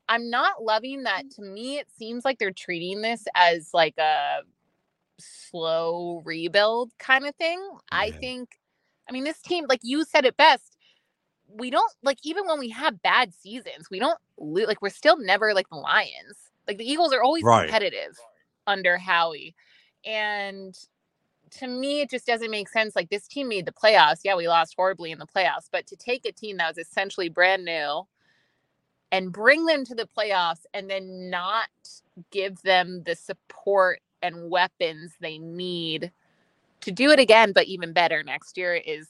I'm 0.07 0.29
not 0.29 0.63
loving 0.63 1.03
that. 1.03 1.25
Mm. 1.25 1.35
To 1.37 1.41
me, 1.41 1.77
it 1.77 1.87
seems 1.97 2.25
like 2.25 2.37
they're 2.37 2.51
treating 2.51 3.01
this 3.01 3.25
as 3.33 3.69
like 3.73 3.97
a 3.97 4.41
slow 5.19 6.21
rebuild 6.25 6.91
kind 6.99 7.25
of 7.25 7.35
thing. 7.35 7.59
Yeah. 7.61 7.77
I 7.91 8.11
think, 8.11 8.49
I 9.09 9.13
mean, 9.13 9.23
this 9.23 9.41
team, 9.41 9.65
like 9.69 9.81
you 9.81 10.03
said 10.03 10.25
it 10.25 10.37
best, 10.37 10.74
we 11.47 11.69
don't 11.69 11.91
like 12.03 12.19
even 12.23 12.47
when 12.47 12.59
we 12.59 12.69
have 12.69 13.01
bad 13.01 13.33
seasons, 13.33 13.89
we 13.89 13.99
don't 13.99 14.19
like 14.37 14.81
we're 14.81 14.89
still 14.89 15.17
never 15.17 15.53
like 15.53 15.69
the 15.69 15.75
Lions. 15.75 16.51
Like 16.67 16.77
the 16.77 16.89
Eagles 16.89 17.13
are 17.13 17.21
always 17.21 17.43
right. 17.43 17.65
competitive. 17.65 18.17
under 18.67 18.97
Howie. 18.97 19.55
And 20.05 20.77
to 21.51 21.67
me, 21.67 22.01
it 22.01 22.09
just 22.09 22.25
doesn't 22.25 22.51
make 22.51 22.69
sense. 22.69 22.95
Like 22.95 23.09
this 23.09 23.27
team 23.27 23.47
made 23.47 23.65
the 23.65 23.71
playoffs. 23.71 24.21
Yeah, 24.23 24.35
we 24.35 24.47
lost 24.47 24.73
horribly 24.75 25.11
in 25.11 25.19
the 25.19 25.27
playoffs, 25.27 25.69
but 25.71 25.87
to 25.87 25.95
take 25.95 26.25
a 26.25 26.31
team 26.31 26.57
that 26.57 26.67
was 26.67 26.77
essentially 26.77 27.29
brand 27.29 27.65
new 27.65 28.07
and 29.11 29.31
bring 29.31 29.65
them 29.65 29.85
to 29.85 29.95
the 29.95 30.07
playoffs 30.17 30.65
and 30.73 30.89
then 30.89 31.29
not 31.29 31.69
give 32.31 32.61
them 32.63 33.03
the 33.05 33.15
support 33.15 34.01
and 34.21 34.49
weapons 34.49 35.13
they 35.19 35.37
need 35.37 36.11
to 36.81 36.91
do 36.91 37.11
it 37.11 37.19
again, 37.19 37.51
but 37.51 37.65
even 37.65 37.93
better 37.93 38.23
next 38.23 38.57
year 38.57 38.75
is 38.75 39.07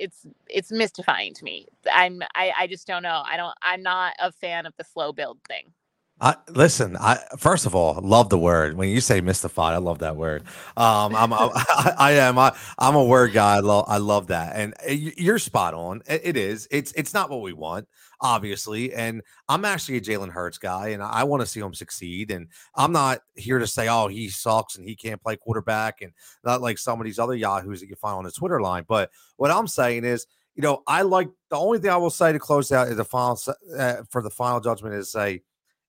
it's 0.00 0.26
it's 0.48 0.72
mystifying 0.72 1.34
to 1.34 1.44
me. 1.44 1.66
I'm 1.92 2.22
I, 2.34 2.52
I 2.58 2.66
just 2.68 2.86
don't 2.86 3.02
know. 3.04 3.22
I 3.26 3.36
don't 3.36 3.54
I'm 3.62 3.82
not 3.82 4.14
a 4.20 4.32
fan 4.32 4.66
of 4.66 4.74
the 4.78 4.84
slow 4.84 5.12
build 5.12 5.38
thing. 5.48 5.72
I, 6.20 6.36
listen, 6.48 6.96
I 6.96 7.20
first 7.38 7.66
of 7.66 7.74
all 7.74 8.00
love 8.02 8.30
the 8.30 8.38
word. 8.38 8.76
When 8.76 8.88
you 8.88 9.02
say 9.02 9.20
mystified, 9.20 9.74
I 9.74 9.78
love 9.78 9.98
that 10.00 10.16
word. 10.16 10.44
Um, 10.76 11.14
I'm, 11.14 11.32
I, 11.34 11.94
I 11.98 12.12
am, 12.12 12.38
I, 12.38 12.56
I'm 12.78 12.96
a 12.96 13.04
word 13.04 13.34
guy. 13.34 13.56
I 13.56 13.60
love, 13.60 13.84
I 13.88 13.98
love 13.98 14.28
that, 14.28 14.56
and 14.56 14.74
uh, 14.88 14.92
you're 14.92 15.38
spot 15.38 15.74
on. 15.74 16.02
It 16.08 16.36
is. 16.38 16.68
It's, 16.70 16.92
it's 16.94 17.12
not 17.14 17.30
what 17.30 17.42
we 17.42 17.52
want, 17.52 17.88
obviously. 18.20 18.92
And 18.92 19.22
I'm 19.48 19.64
actually 19.64 19.98
a 19.98 20.00
Jalen 20.00 20.30
Hurts 20.30 20.58
guy, 20.58 20.88
and 20.88 21.02
I 21.02 21.24
want 21.24 21.42
to 21.42 21.46
see 21.46 21.60
him 21.60 21.74
succeed. 21.74 22.30
And 22.30 22.48
I'm 22.74 22.92
not 22.92 23.20
here 23.34 23.58
to 23.58 23.66
say, 23.66 23.88
oh, 23.88 24.08
he 24.08 24.28
sucks 24.28 24.76
and 24.76 24.86
he 24.86 24.96
can't 24.96 25.22
play 25.22 25.36
quarterback, 25.36 26.02
and 26.02 26.12
not 26.44 26.62
like 26.62 26.78
some 26.78 27.00
of 27.00 27.04
these 27.04 27.18
other 27.18 27.34
yahoos 27.34 27.80
that 27.80 27.88
you 27.88 27.96
find 27.96 28.16
on 28.16 28.24
the 28.24 28.32
Twitter 28.32 28.60
line. 28.60 28.84
But 28.88 29.10
what 29.36 29.50
I'm 29.50 29.66
saying 29.66 30.04
is, 30.04 30.26
you 30.54 30.62
know, 30.62 30.82
I 30.86 31.02
like 31.02 31.28
the 31.50 31.56
only 31.56 31.78
thing 31.78 31.90
I 31.90 31.96
will 31.96 32.10
say 32.10 32.32
to 32.32 32.38
close 32.38 32.72
out 32.72 32.88
is 32.88 32.96
the 32.96 33.04
final 33.04 33.38
uh, 33.78 33.96
for 34.10 34.22
the 34.22 34.30
final 34.30 34.60
judgment 34.60 34.94
is 34.94 35.12
say 35.12 35.42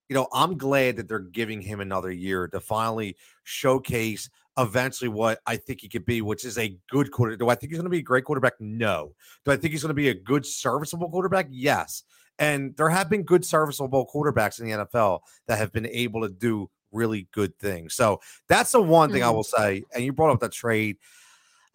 you 0.10 0.13
know, 0.13 0.27
I'm 0.31 0.57
glad 0.57 0.96
that 0.96 1.07
they're 1.07 1.19
giving 1.19 1.62
him 1.62 1.79
another 1.81 2.12
year 2.12 2.48
to 2.48 2.60
finally 2.60 3.17
showcase 3.43 4.29
eventually 4.57 5.09
what 5.09 5.39
I 5.45 5.57
think 5.57 5.81
he 5.81 5.89
could 5.89 6.05
be, 6.05 6.21
which 6.21 6.45
is 6.45 6.57
a 6.57 6.77
good 6.89 7.11
quarterback. 7.11 7.39
Do 7.39 7.49
I 7.49 7.55
think 7.55 7.71
he's 7.71 7.77
going 7.77 7.85
to 7.85 7.91
be 7.91 7.99
a 7.99 8.03
great 8.03 8.25
quarterback? 8.25 8.53
No. 8.59 9.13
Do 9.45 9.51
I 9.51 9.57
think 9.57 9.71
he's 9.71 9.81
going 9.81 9.89
to 9.89 9.93
be 9.93 10.09
a 10.09 10.13
good 10.13 10.45
serviceable 10.45 11.09
quarterback? 11.09 11.47
Yes. 11.49 12.03
And 12.39 12.75
there 12.77 12.89
have 12.89 13.09
been 13.09 13.23
good 13.23 13.43
serviceable 13.43 14.07
quarterbacks 14.13 14.59
in 14.59 14.67
the 14.67 14.85
NFL 14.85 15.21
that 15.47 15.57
have 15.57 15.71
been 15.71 15.87
able 15.87 16.21
to 16.21 16.29
do 16.29 16.69
really 16.91 17.27
good 17.31 17.57
things. 17.59 17.93
So 17.93 18.21
that's 18.47 18.71
the 18.71 18.81
one 18.81 19.11
thing 19.11 19.21
mm-hmm. 19.21 19.29
I 19.29 19.33
will 19.33 19.43
say. 19.43 19.83
And 19.93 20.03
you 20.03 20.13
brought 20.13 20.31
up 20.31 20.39
the 20.39 20.49
trade 20.49 20.97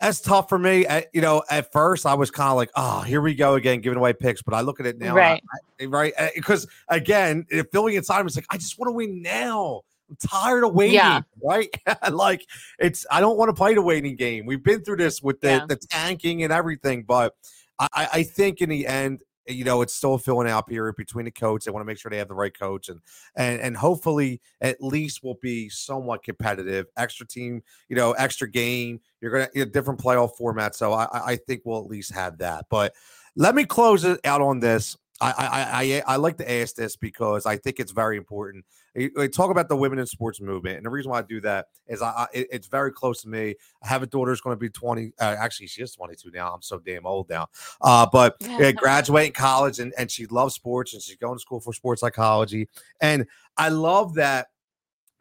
that's 0.03 0.21
tough 0.21 0.49
for 0.49 0.59
me. 0.59 0.85
At, 0.85 1.07
you 1.13 1.21
know, 1.21 1.45
at 1.49 1.71
first 1.73 2.07
I 2.07 2.15
was 2.15 2.31
kind 2.31 2.51
of 2.51 2.57
like, 2.57 2.71
oh, 2.75 3.03
here 3.03 3.21
we 3.21 3.35
go 3.35 3.55
again, 3.55 3.81
giving 3.81 3.97
away 3.97 4.13
picks. 4.13 4.43
But 4.43 4.53
I 4.53 4.61
look 4.61 4.81
at 4.81 4.87
it 4.87 4.99
now, 4.99 5.15
right? 5.15 5.43
I, 5.81 5.85
right, 5.85 6.13
because 6.35 6.67
again, 6.89 7.47
feeling 7.71 7.95
inside 7.95 8.23
me 8.23 8.27
is 8.27 8.37
like, 8.37 8.47
I 8.51 8.57
just 8.57 8.79
want 8.79 8.89
to 8.89 8.93
win 8.93 9.23
now. 9.23 9.83
I'm 10.13 10.29
tired 10.29 10.65
of 10.65 10.75
waiting, 10.75 10.95
yeah. 10.95 11.23
right? 11.43 11.69
like 12.11 12.47
it's, 12.79 13.07
I 13.11 13.21
don't 13.21 13.39
want 13.39 13.49
to 13.49 13.55
play 13.55 13.75
the 13.75 13.83
waiting 13.83 14.17
game. 14.17 14.47
We've 14.47 14.63
been 14.63 14.83
through 14.85 14.99
this 14.99 15.23
with 15.23 15.41
the, 15.41 15.49
yeah. 15.49 15.67
the 15.67 15.77
tanking 15.77 16.43
and 16.43 16.53
everything, 16.53 17.05
but 17.05 17.35
I, 17.79 18.09
I 18.13 18.23
think 18.23 18.61
in 18.61 18.69
the 18.69 18.87
end, 18.87 19.21
you 19.47 19.65
know, 19.65 19.83
it's 19.83 19.95
still 19.95 20.15
a 20.15 20.19
filling 20.19 20.49
out 20.49 20.69
period 20.69 20.95
between 20.97 21.25
the 21.25 21.31
coach. 21.31 21.65
They 21.65 21.71
want 21.71 21.83
to 21.83 21.87
make 21.87 21.99
sure 21.99 22.11
they 22.11 22.19
have 22.19 22.29
the 22.29 22.35
right 22.35 22.57
coach, 22.57 22.89
and 22.89 23.01
and 23.35 23.61
and 23.61 23.77
hopefully 23.77 24.41
at 24.61 24.81
least 24.81 25.25
will 25.25 25.39
be 25.43 25.69
somewhat 25.69 26.23
competitive. 26.23 26.87
Extra 26.97 27.27
team, 27.27 27.63
you 27.89 27.97
know, 27.97 28.13
extra 28.13 28.49
game. 28.49 29.01
You're 29.21 29.33
gonna 29.33 29.49
you 29.53 29.65
know, 29.65 29.71
different 29.71 30.01
playoff 30.01 30.37
format, 30.37 30.77
so 30.77 30.93
I 30.93 31.09
I 31.13 31.37
think 31.37 31.63
we'll 31.65 31.81
at 31.81 31.91
least 31.91 32.13
have 32.13 32.39
that. 32.39 32.67
But 32.71 32.95
let 33.35 33.55
me 33.55 33.65
close 33.65 34.05
it 34.05 34.21
out 34.25 34.43
on 34.43 34.61
this. 34.61 34.97
I, 35.23 35.31
I 35.31 35.83
I 35.83 36.15
I 36.15 36.17
like 36.17 36.37
to 36.39 36.53
ask 36.53 36.75
this 36.75 36.97
because 36.97 37.47
I 37.47 37.57
think 37.57 37.79
it's 37.79 37.93
very 37.93 38.17
important. 38.17 38.65
I 38.97 39.29
talk 39.29 39.51
about 39.51 39.69
the 39.69 39.77
women 39.77 39.99
in 39.99 40.07
sports 40.07 40.41
movement, 40.41 40.77
and 40.77 40.85
the 40.85 40.91
reason 40.91 41.11
why 41.11 41.21
I 41.21 41.23
do 41.23 41.41
that 41.43 41.67
is 41.87 42.03
I, 42.03 42.09
I 42.09 42.27
it's 42.33 42.67
very 42.67 42.93
close 42.93 43.23
to 43.23 43.29
me. 43.29 43.55
I 43.83 43.89
have 43.89 44.03
a 44.03 44.07
daughter 44.07 44.33
who's 44.33 44.41
going 44.41 44.57
to 44.57 44.61
be 44.61 44.69
twenty. 44.69 45.13
Uh, 45.21 45.37
actually, 45.39 45.69
she 45.69 45.83
is 45.83 45.95
twenty 45.95 46.17
two 46.17 46.31
now. 46.33 46.53
I'm 46.53 46.63
so 46.63 46.79
damn 46.79 47.07
old 47.07 47.31
now. 47.31 47.47
Uh, 47.81 48.07
but 48.13 48.37
yeah, 48.41 48.73
graduating 48.73 49.33
college, 49.33 49.79
and 49.79 49.95
and 49.97 50.11
she 50.11 50.27
loves 50.27 50.55
sports, 50.55 50.93
and 50.93 51.03
she's 51.03 51.17
going 51.17 51.37
to 51.37 51.41
school 51.41 51.61
for 51.61 51.73
sports 51.73 52.01
psychology. 52.01 52.69
And 53.01 53.27
I 53.57 53.69
love 53.69 54.15
that 54.15 54.49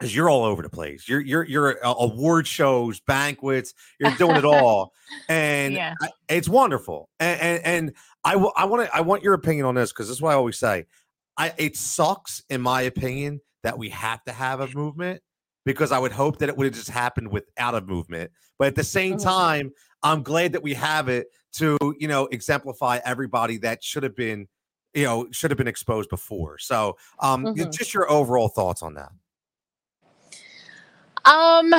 because 0.02 0.16
you're 0.16 0.28
all 0.28 0.44
over 0.44 0.62
the 0.62 0.68
place. 0.68 1.08
You're 1.08 1.20
you're 1.20 1.44
you're 1.44 1.86
uh, 1.86 1.94
award 2.00 2.46
shows, 2.46 2.98
banquets. 2.98 3.72
You're 4.00 4.10
doing 4.16 4.36
it 4.36 4.44
all, 4.44 4.92
and 5.28 5.74
yeah. 5.74 5.94
I, 6.02 6.08
it's 6.28 6.48
wonderful. 6.48 7.08
And 7.20 7.40
and, 7.40 7.64
and 7.64 7.92
I, 8.24 8.32
w- 8.32 8.52
I 8.56 8.64
want 8.64 8.86
to 8.86 8.94
I 8.96 9.00
want 9.00 9.22
your 9.22 9.34
opinion 9.34 9.66
on 9.66 9.74
this 9.74 9.92
because 9.92 10.08
this 10.08 10.16
is 10.16 10.22
what 10.22 10.32
I 10.32 10.34
always 10.34 10.58
say. 10.58 10.86
I 11.36 11.52
it 11.56 11.76
sucks 11.76 12.42
in 12.50 12.60
my 12.60 12.82
opinion 12.82 13.40
that 13.62 13.78
we 13.78 13.88
have 13.90 14.22
to 14.24 14.32
have 14.32 14.60
a 14.60 14.68
movement 14.68 15.22
because 15.64 15.92
I 15.92 15.98
would 15.98 16.12
hope 16.12 16.38
that 16.38 16.48
it 16.48 16.56
would 16.56 16.66
have 16.66 16.74
just 16.74 16.90
happened 16.90 17.28
without 17.28 17.74
a 17.74 17.80
movement. 17.80 18.30
But 18.58 18.68
at 18.68 18.74
the 18.74 18.84
same 18.84 19.14
mm-hmm. 19.14 19.28
time, 19.28 19.72
I'm 20.02 20.22
glad 20.22 20.52
that 20.52 20.62
we 20.62 20.74
have 20.74 21.08
it 21.08 21.28
to 21.54 21.76
you 21.98 22.08
know 22.08 22.26
exemplify 22.26 23.00
everybody 23.04 23.58
that 23.58 23.82
should 23.82 24.02
have 24.02 24.16
been 24.16 24.48
you 24.94 25.04
know 25.04 25.28
should 25.32 25.50
have 25.50 25.58
been 25.58 25.68
exposed 25.68 26.08
before. 26.08 26.58
So 26.58 26.96
um 27.18 27.44
mm-hmm. 27.44 27.70
just 27.70 27.92
your 27.92 28.10
overall 28.10 28.48
thoughts 28.48 28.82
on 28.82 28.94
that. 28.94 29.10
Um 31.24 31.70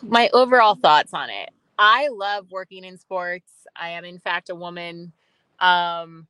my 0.02 0.28
overall 0.32 0.74
thoughts 0.74 1.14
on 1.14 1.30
it. 1.30 1.50
I 1.78 2.08
love 2.08 2.46
working 2.50 2.84
in 2.84 2.98
sports. 2.98 3.50
I 3.76 3.90
am 3.90 4.04
in 4.04 4.18
fact 4.18 4.50
a 4.50 4.54
woman 4.54 5.12
um, 5.62 6.28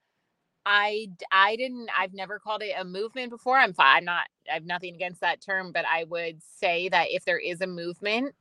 I 0.64 1.08
I 1.32 1.56
didn't 1.56 1.88
I've 1.98 2.14
never 2.14 2.38
called 2.38 2.62
it 2.62 2.74
a 2.78 2.84
movement 2.84 3.30
before. 3.30 3.58
I'm 3.58 3.72
fine. 3.74 3.98
I'm 3.98 4.04
not 4.04 4.24
I 4.50 4.54
have 4.54 4.64
nothing 4.66 4.94
against 4.94 5.20
that 5.20 5.40
term, 5.40 5.72
but 5.72 5.84
I 5.90 6.04
would 6.04 6.40
say 6.42 6.88
that 6.90 7.08
if 7.10 7.24
there 7.24 7.38
is 7.38 7.60
a 7.60 7.66
movement, 7.66 8.34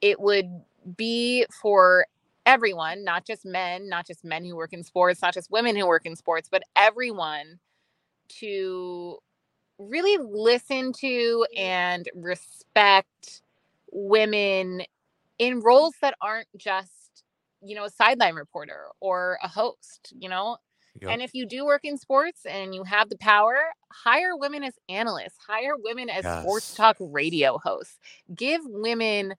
it 0.00 0.20
would 0.20 0.50
be 0.96 1.46
for 1.62 2.06
everyone, 2.46 3.04
not 3.04 3.26
just 3.26 3.44
men, 3.44 3.88
not 3.88 4.06
just 4.06 4.24
men 4.24 4.44
who 4.44 4.56
work 4.56 4.72
in 4.72 4.84
sports, 4.84 5.22
not 5.22 5.34
just 5.34 5.50
women 5.50 5.76
who 5.76 5.86
work 5.86 6.06
in 6.06 6.16
sports, 6.16 6.48
but 6.50 6.62
everyone 6.76 7.58
to 8.40 9.18
really 9.78 10.18
listen 10.22 10.92
to 10.92 11.46
and 11.56 12.08
respect 12.14 13.42
women 13.92 14.82
in 15.38 15.60
roles 15.60 15.94
that 16.02 16.14
aren't 16.22 16.48
just 16.56 16.92
you 17.66 17.74
know, 17.74 17.84
a 17.84 17.90
sideline 17.90 18.34
reporter 18.34 18.86
or 19.00 19.38
a 19.42 19.48
host, 19.48 20.12
you 20.18 20.28
know? 20.28 20.58
Yep. 21.00 21.10
And 21.10 21.22
if 21.22 21.34
you 21.34 21.46
do 21.46 21.64
work 21.66 21.82
in 21.84 21.98
sports 21.98 22.46
and 22.46 22.74
you 22.74 22.82
have 22.84 23.10
the 23.10 23.18
power, 23.18 23.58
hire 23.92 24.36
women 24.36 24.64
as 24.64 24.74
analysts, 24.88 25.36
hire 25.46 25.76
women 25.76 26.08
as 26.08 26.24
yes. 26.24 26.42
sports 26.42 26.74
talk 26.74 26.96
radio 26.98 27.58
hosts. 27.58 27.98
Give 28.34 28.62
women 28.64 29.34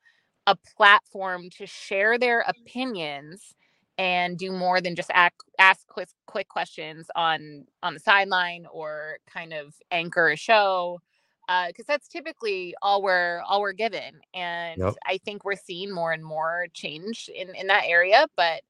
a 0.46 0.56
platform 0.78 1.50
to 1.58 1.66
share 1.66 2.18
their 2.18 2.42
opinions 2.48 3.56
and 3.98 4.38
do 4.38 4.52
more 4.52 4.80
than 4.80 4.96
just 4.96 5.10
ask, 5.13 5.34
ask 5.58 5.88
quick 5.88 6.10
quick 6.28 6.48
questions 6.48 7.08
on 7.16 7.66
on 7.82 7.96
the 7.96 8.00
sideline 8.00 8.68
or 8.72 9.18
kind 9.28 9.54
of 9.54 9.74
anchor 9.90 10.30
a 10.30 10.36
show 10.36 11.00
because 11.48 11.86
uh, 11.86 11.88
that's 11.88 12.08
typically 12.08 12.76
all 12.82 13.02
we're 13.02 13.42
all 13.48 13.62
we're 13.62 13.72
given 13.72 14.20
and 14.34 14.80
yep. 14.80 14.94
i 15.06 15.18
think 15.18 15.46
we're 15.46 15.56
seeing 15.56 15.92
more 15.92 16.12
and 16.12 16.24
more 16.24 16.68
change 16.74 17.30
in 17.34 17.56
in 17.56 17.68
that 17.68 17.84
area 17.86 18.28
but 18.36 18.62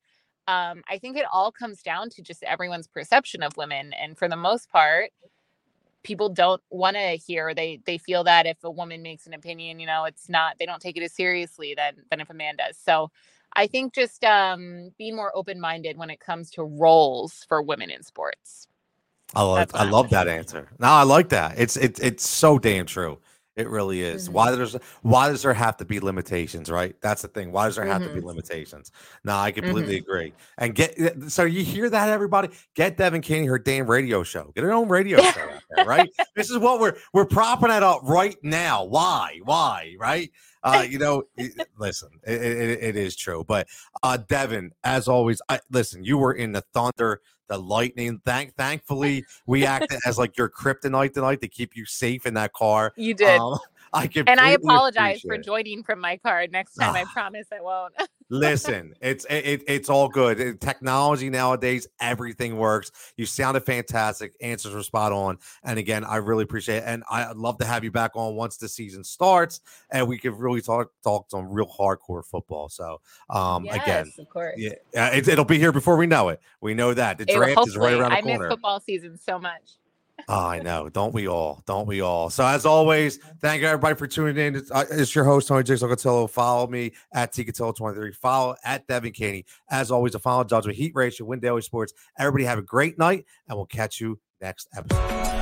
um, 0.48 0.84
i 0.90 0.98
think 0.98 1.18
it 1.18 1.26
all 1.32 1.52
comes 1.52 1.82
down 1.82 2.10
to 2.10 2.22
just 2.22 2.44
everyone's 2.44 2.88
perception 2.88 3.42
of 3.42 3.58
women 3.58 3.94
and 3.94 4.18
for 4.18 4.30
the 4.30 4.36
most 4.36 4.70
part 4.70 5.12
people 6.04 6.30
don't 6.30 6.62
want 6.70 6.96
to 6.96 7.18
hear 7.18 7.54
they 7.54 7.80
they 7.86 7.98
feel 7.98 8.24
that 8.24 8.46
if 8.46 8.58
a 8.63 8.72
woman 8.72 9.02
makes 9.02 9.26
an 9.26 9.34
opinion 9.34 9.80
you 9.80 9.88
know 9.88 10.06
it's 10.06 10.30
not 10.30 10.56
they 10.60 10.66
don't 10.66 10.82
take 10.82 10.96
it 10.96 11.04
as 11.04 11.13
seriously 11.13 11.74
than 11.76 11.96
than 12.10 12.22
if 12.22 12.30
a 12.30 12.34
man 12.34 12.56
does 12.56 12.78
so 12.78 13.10
i 13.54 13.66
think 13.66 13.94
just 13.94 14.24
um 14.24 14.92
being 14.98 15.16
more 15.16 15.36
open-minded 15.36 15.98
when 15.98 16.10
it 16.10 16.20
comes 16.20 16.52
to 16.52 16.63
roles 16.63 17.44
for 17.50 17.62
women 17.62 17.90
in 17.90 18.04
sports 18.04 18.66
I 19.36 19.44
love 19.44 19.72
I 19.74 19.84
love 19.84 20.10
that 20.12 20.28
answer. 20.28 20.70
No, 20.80 20.88
I 20.88 21.04
like 21.04 21.30
that. 21.30 21.56
It's 21.58 21.76
it's 21.78 22.00
it's 22.00 22.28
so 22.28 22.58
damn 22.58 22.86
true. 22.86 23.20
It 23.58 23.68
really 23.70 24.02
is. 24.02 24.26
Mm-hmm. 24.26 24.34
Why 24.34 24.56
does 24.56 24.78
why 25.02 25.30
does 25.30 25.42
there 25.42 25.54
have 25.54 25.78
to 25.78 25.86
be 25.86 26.00
limitations, 26.00 26.70
right? 26.70 26.96
That's 27.02 27.24
the 27.24 27.28
thing. 27.28 27.52
Why 27.52 27.66
does 27.66 27.76
there 27.76 27.86
have 27.86 28.04
mm-hmm. 28.04 28.10
to 28.10 28.13
be 28.13 28.20
mm-hmm. 28.20 28.28
limitations? 28.28 28.92
No, 29.24 29.36
I 29.36 29.52
completely 29.52 30.00
mm-hmm. 30.00 30.12
agree. 30.12 30.34
And 30.60 30.76
get 30.76 30.96
so 31.30 31.44
you 31.44 31.63
hear 31.63 31.90
that 31.90 32.10
everybody 32.10 32.50
get 32.76 32.98
Devin 32.98 33.22
Caney 33.22 33.48
her 33.48 33.58
damn 33.58 33.90
radio 33.90 34.22
show. 34.22 34.52
Get 34.56 34.63
her 34.63 34.72
own 34.72 34.88
radio 34.88 35.20
show 35.20 35.42
out 35.42 35.63
there, 35.72 35.86
right? 35.86 36.08
this 36.36 36.52
is 36.52 36.60
what 36.60 36.80
we're 36.80 36.98
we're 37.13 37.26
propping 37.26 37.72
it 37.72 37.82
up 37.82 38.02
right 38.04 38.38
now. 38.44 38.84
Why? 38.86 39.40
Why? 39.44 39.96
Right? 40.00 40.32
Uh, 40.63 40.86
you 40.88 41.00
know, 41.00 41.24
listen, 41.80 42.10
it, 42.28 42.42
it, 42.42 42.84
it 42.84 42.96
is 42.96 43.16
true. 43.16 43.44
But 43.48 43.68
uh, 44.04 44.18
Devin, 44.18 44.72
as 44.84 45.08
always, 45.08 45.42
I, 45.50 45.60
listen. 45.72 46.04
You 46.04 46.18
were 46.18 46.34
in 46.34 46.52
the 46.52 46.62
Thunder, 46.74 47.22
the 47.47 47.57
Lightning. 47.57 48.21
Thank, 48.25 48.55
thankfully, 48.55 49.25
we 49.45 49.65
acted 49.65 49.99
as 50.05 50.17
like 50.17 50.38
your 50.38 50.49
kryptonite 50.49 51.13
tonight 51.13 51.41
to 51.41 51.47
keep 51.47 51.75
you 51.75 51.86
safe 51.86 52.25
in 52.25 52.33
that 52.36 52.53
car. 52.53 52.93
You 52.95 53.13
did. 53.13 53.39
Um, 53.39 53.57
I 53.93 54.08
can. 54.08 54.28
And 54.28 54.39
I 54.39 54.52
apologize 54.52 55.21
for 55.21 55.38
joining 55.38 55.84
from 55.84 56.00
my 56.00 56.17
car. 56.17 56.45
Next 56.47 56.76
time, 56.76 56.95
I 56.95 57.04
promise 57.13 57.47
I 57.52 57.62
won't. 57.62 57.93
Listen, 58.30 58.93
it's 59.02 59.26
it, 59.30 59.63
it's 59.67 59.89
all 59.89 60.10
good. 60.10 60.60
Technology 60.60 61.30
nowadays, 61.30 61.88
everything 62.02 62.58
works. 62.58 62.91
You 63.15 63.26
sounded 63.26 63.62
fantastic. 63.62 64.34
Answers 64.41 64.73
were 64.73 64.84
spot 64.84 65.13
on. 65.13 65.38
And 65.63 65.80
again, 65.80 66.04
I 66.04 66.17
really 66.17 66.43
appreciate 66.43 66.78
it. 66.78 66.84
And 66.86 67.04
I'd 67.10 67.38
love 67.38 67.58
to 67.60 67.65
have 67.65 67.86
you 67.86 67.91
back 67.91 68.12
on 68.15 68.36
once 68.36 68.58
the 68.58 68.67
season 68.67 69.06
starts, 69.06 69.62
and 69.91 70.08
we 70.10 70.17
could 70.17 70.34
really 70.34 70.62
talk 70.62 70.91
talk 71.04 71.30
some 71.30 71.50
real 71.50 71.67
hardcore 71.67 72.26
football. 72.26 72.67
So, 72.67 73.00
um, 73.30 73.63
yes, 73.63 73.76
again, 73.76 74.12
of 74.19 74.30
course, 74.30 74.56
yeah, 74.58 74.73
it, 74.93 75.38
will 75.38 75.45
be 75.45 75.58
here 75.58 75.71
before 75.71 75.95
we 75.95 76.06
know 76.06 76.30
it. 76.30 76.41
We 76.60 76.73
know 76.73 76.93
that 76.93 77.17
the 77.17 77.26
draft 77.26 77.67
is 77.67 77.78
right 77.78 77.93
around 77.93 78.12
the 78.12 78.17
I 78.17 78.21
corner. 78.21 78.45
I 78.45 78.47
miss 78.47 78.54
football 78.56 78.80
season 78.82 79.17
so 79.17 79.39
much. 79.39 79.78
Oh, 80.27 80.47
I 80.47 80.60
know. 80.60 80.89
Don't 80.89 81.13
we 81.13 81.27
all? 81.27 81.63
Don't 81.65 81.88
we 81.88 82.01
all? 82.01 82.30
So, 82.30 82.45
as 82.45 82.65
always, 82.65 83.17
thank 83.39 83.62
you 83.62 83.67
everybody 83.67 83.95
for 83.95 84.08
tuning 84.08 84.38
in. 84.38 84.56
It's, 84.56 84.71
uh, 84.71 84.86
it's 84.91 85.15
your 85.15 85.23
host, 85.23 85.47
Tony 85.47 85.63
Jigsaw 85.63 85.88
Cotillo. 85.88 86.30
Follow 86.30 86.67
me 86.67 86.91
at 87.13 87.34
Cotillo23. 87.34 88.15
Follow 88.15 88.56
at 88.65 88.86
Devin 88.88 89.13
Caney. 89.13 89.45
As 89.69 89.91
always, 89.91 90.15
a 90.15 90.19
final 90.19 90.43
judgment, 90.43 90.77
Heat 90.77 90.91
Ratio, 90.95 91.25
Win 91.27 91.39
Daily 91.39 91.62
Sports. 91.62 91.93
Everybody 92.19 92.45
have 92.45 92.60
a 92.60 92.63
great 92.63 92.97
night, 92.97 93.25
and 93.47 93.58
we'll 93.58 93.67
catch 93.67 94.01
you 94.01 94.19
next 94.41 94.67
episode. 94.75 95.37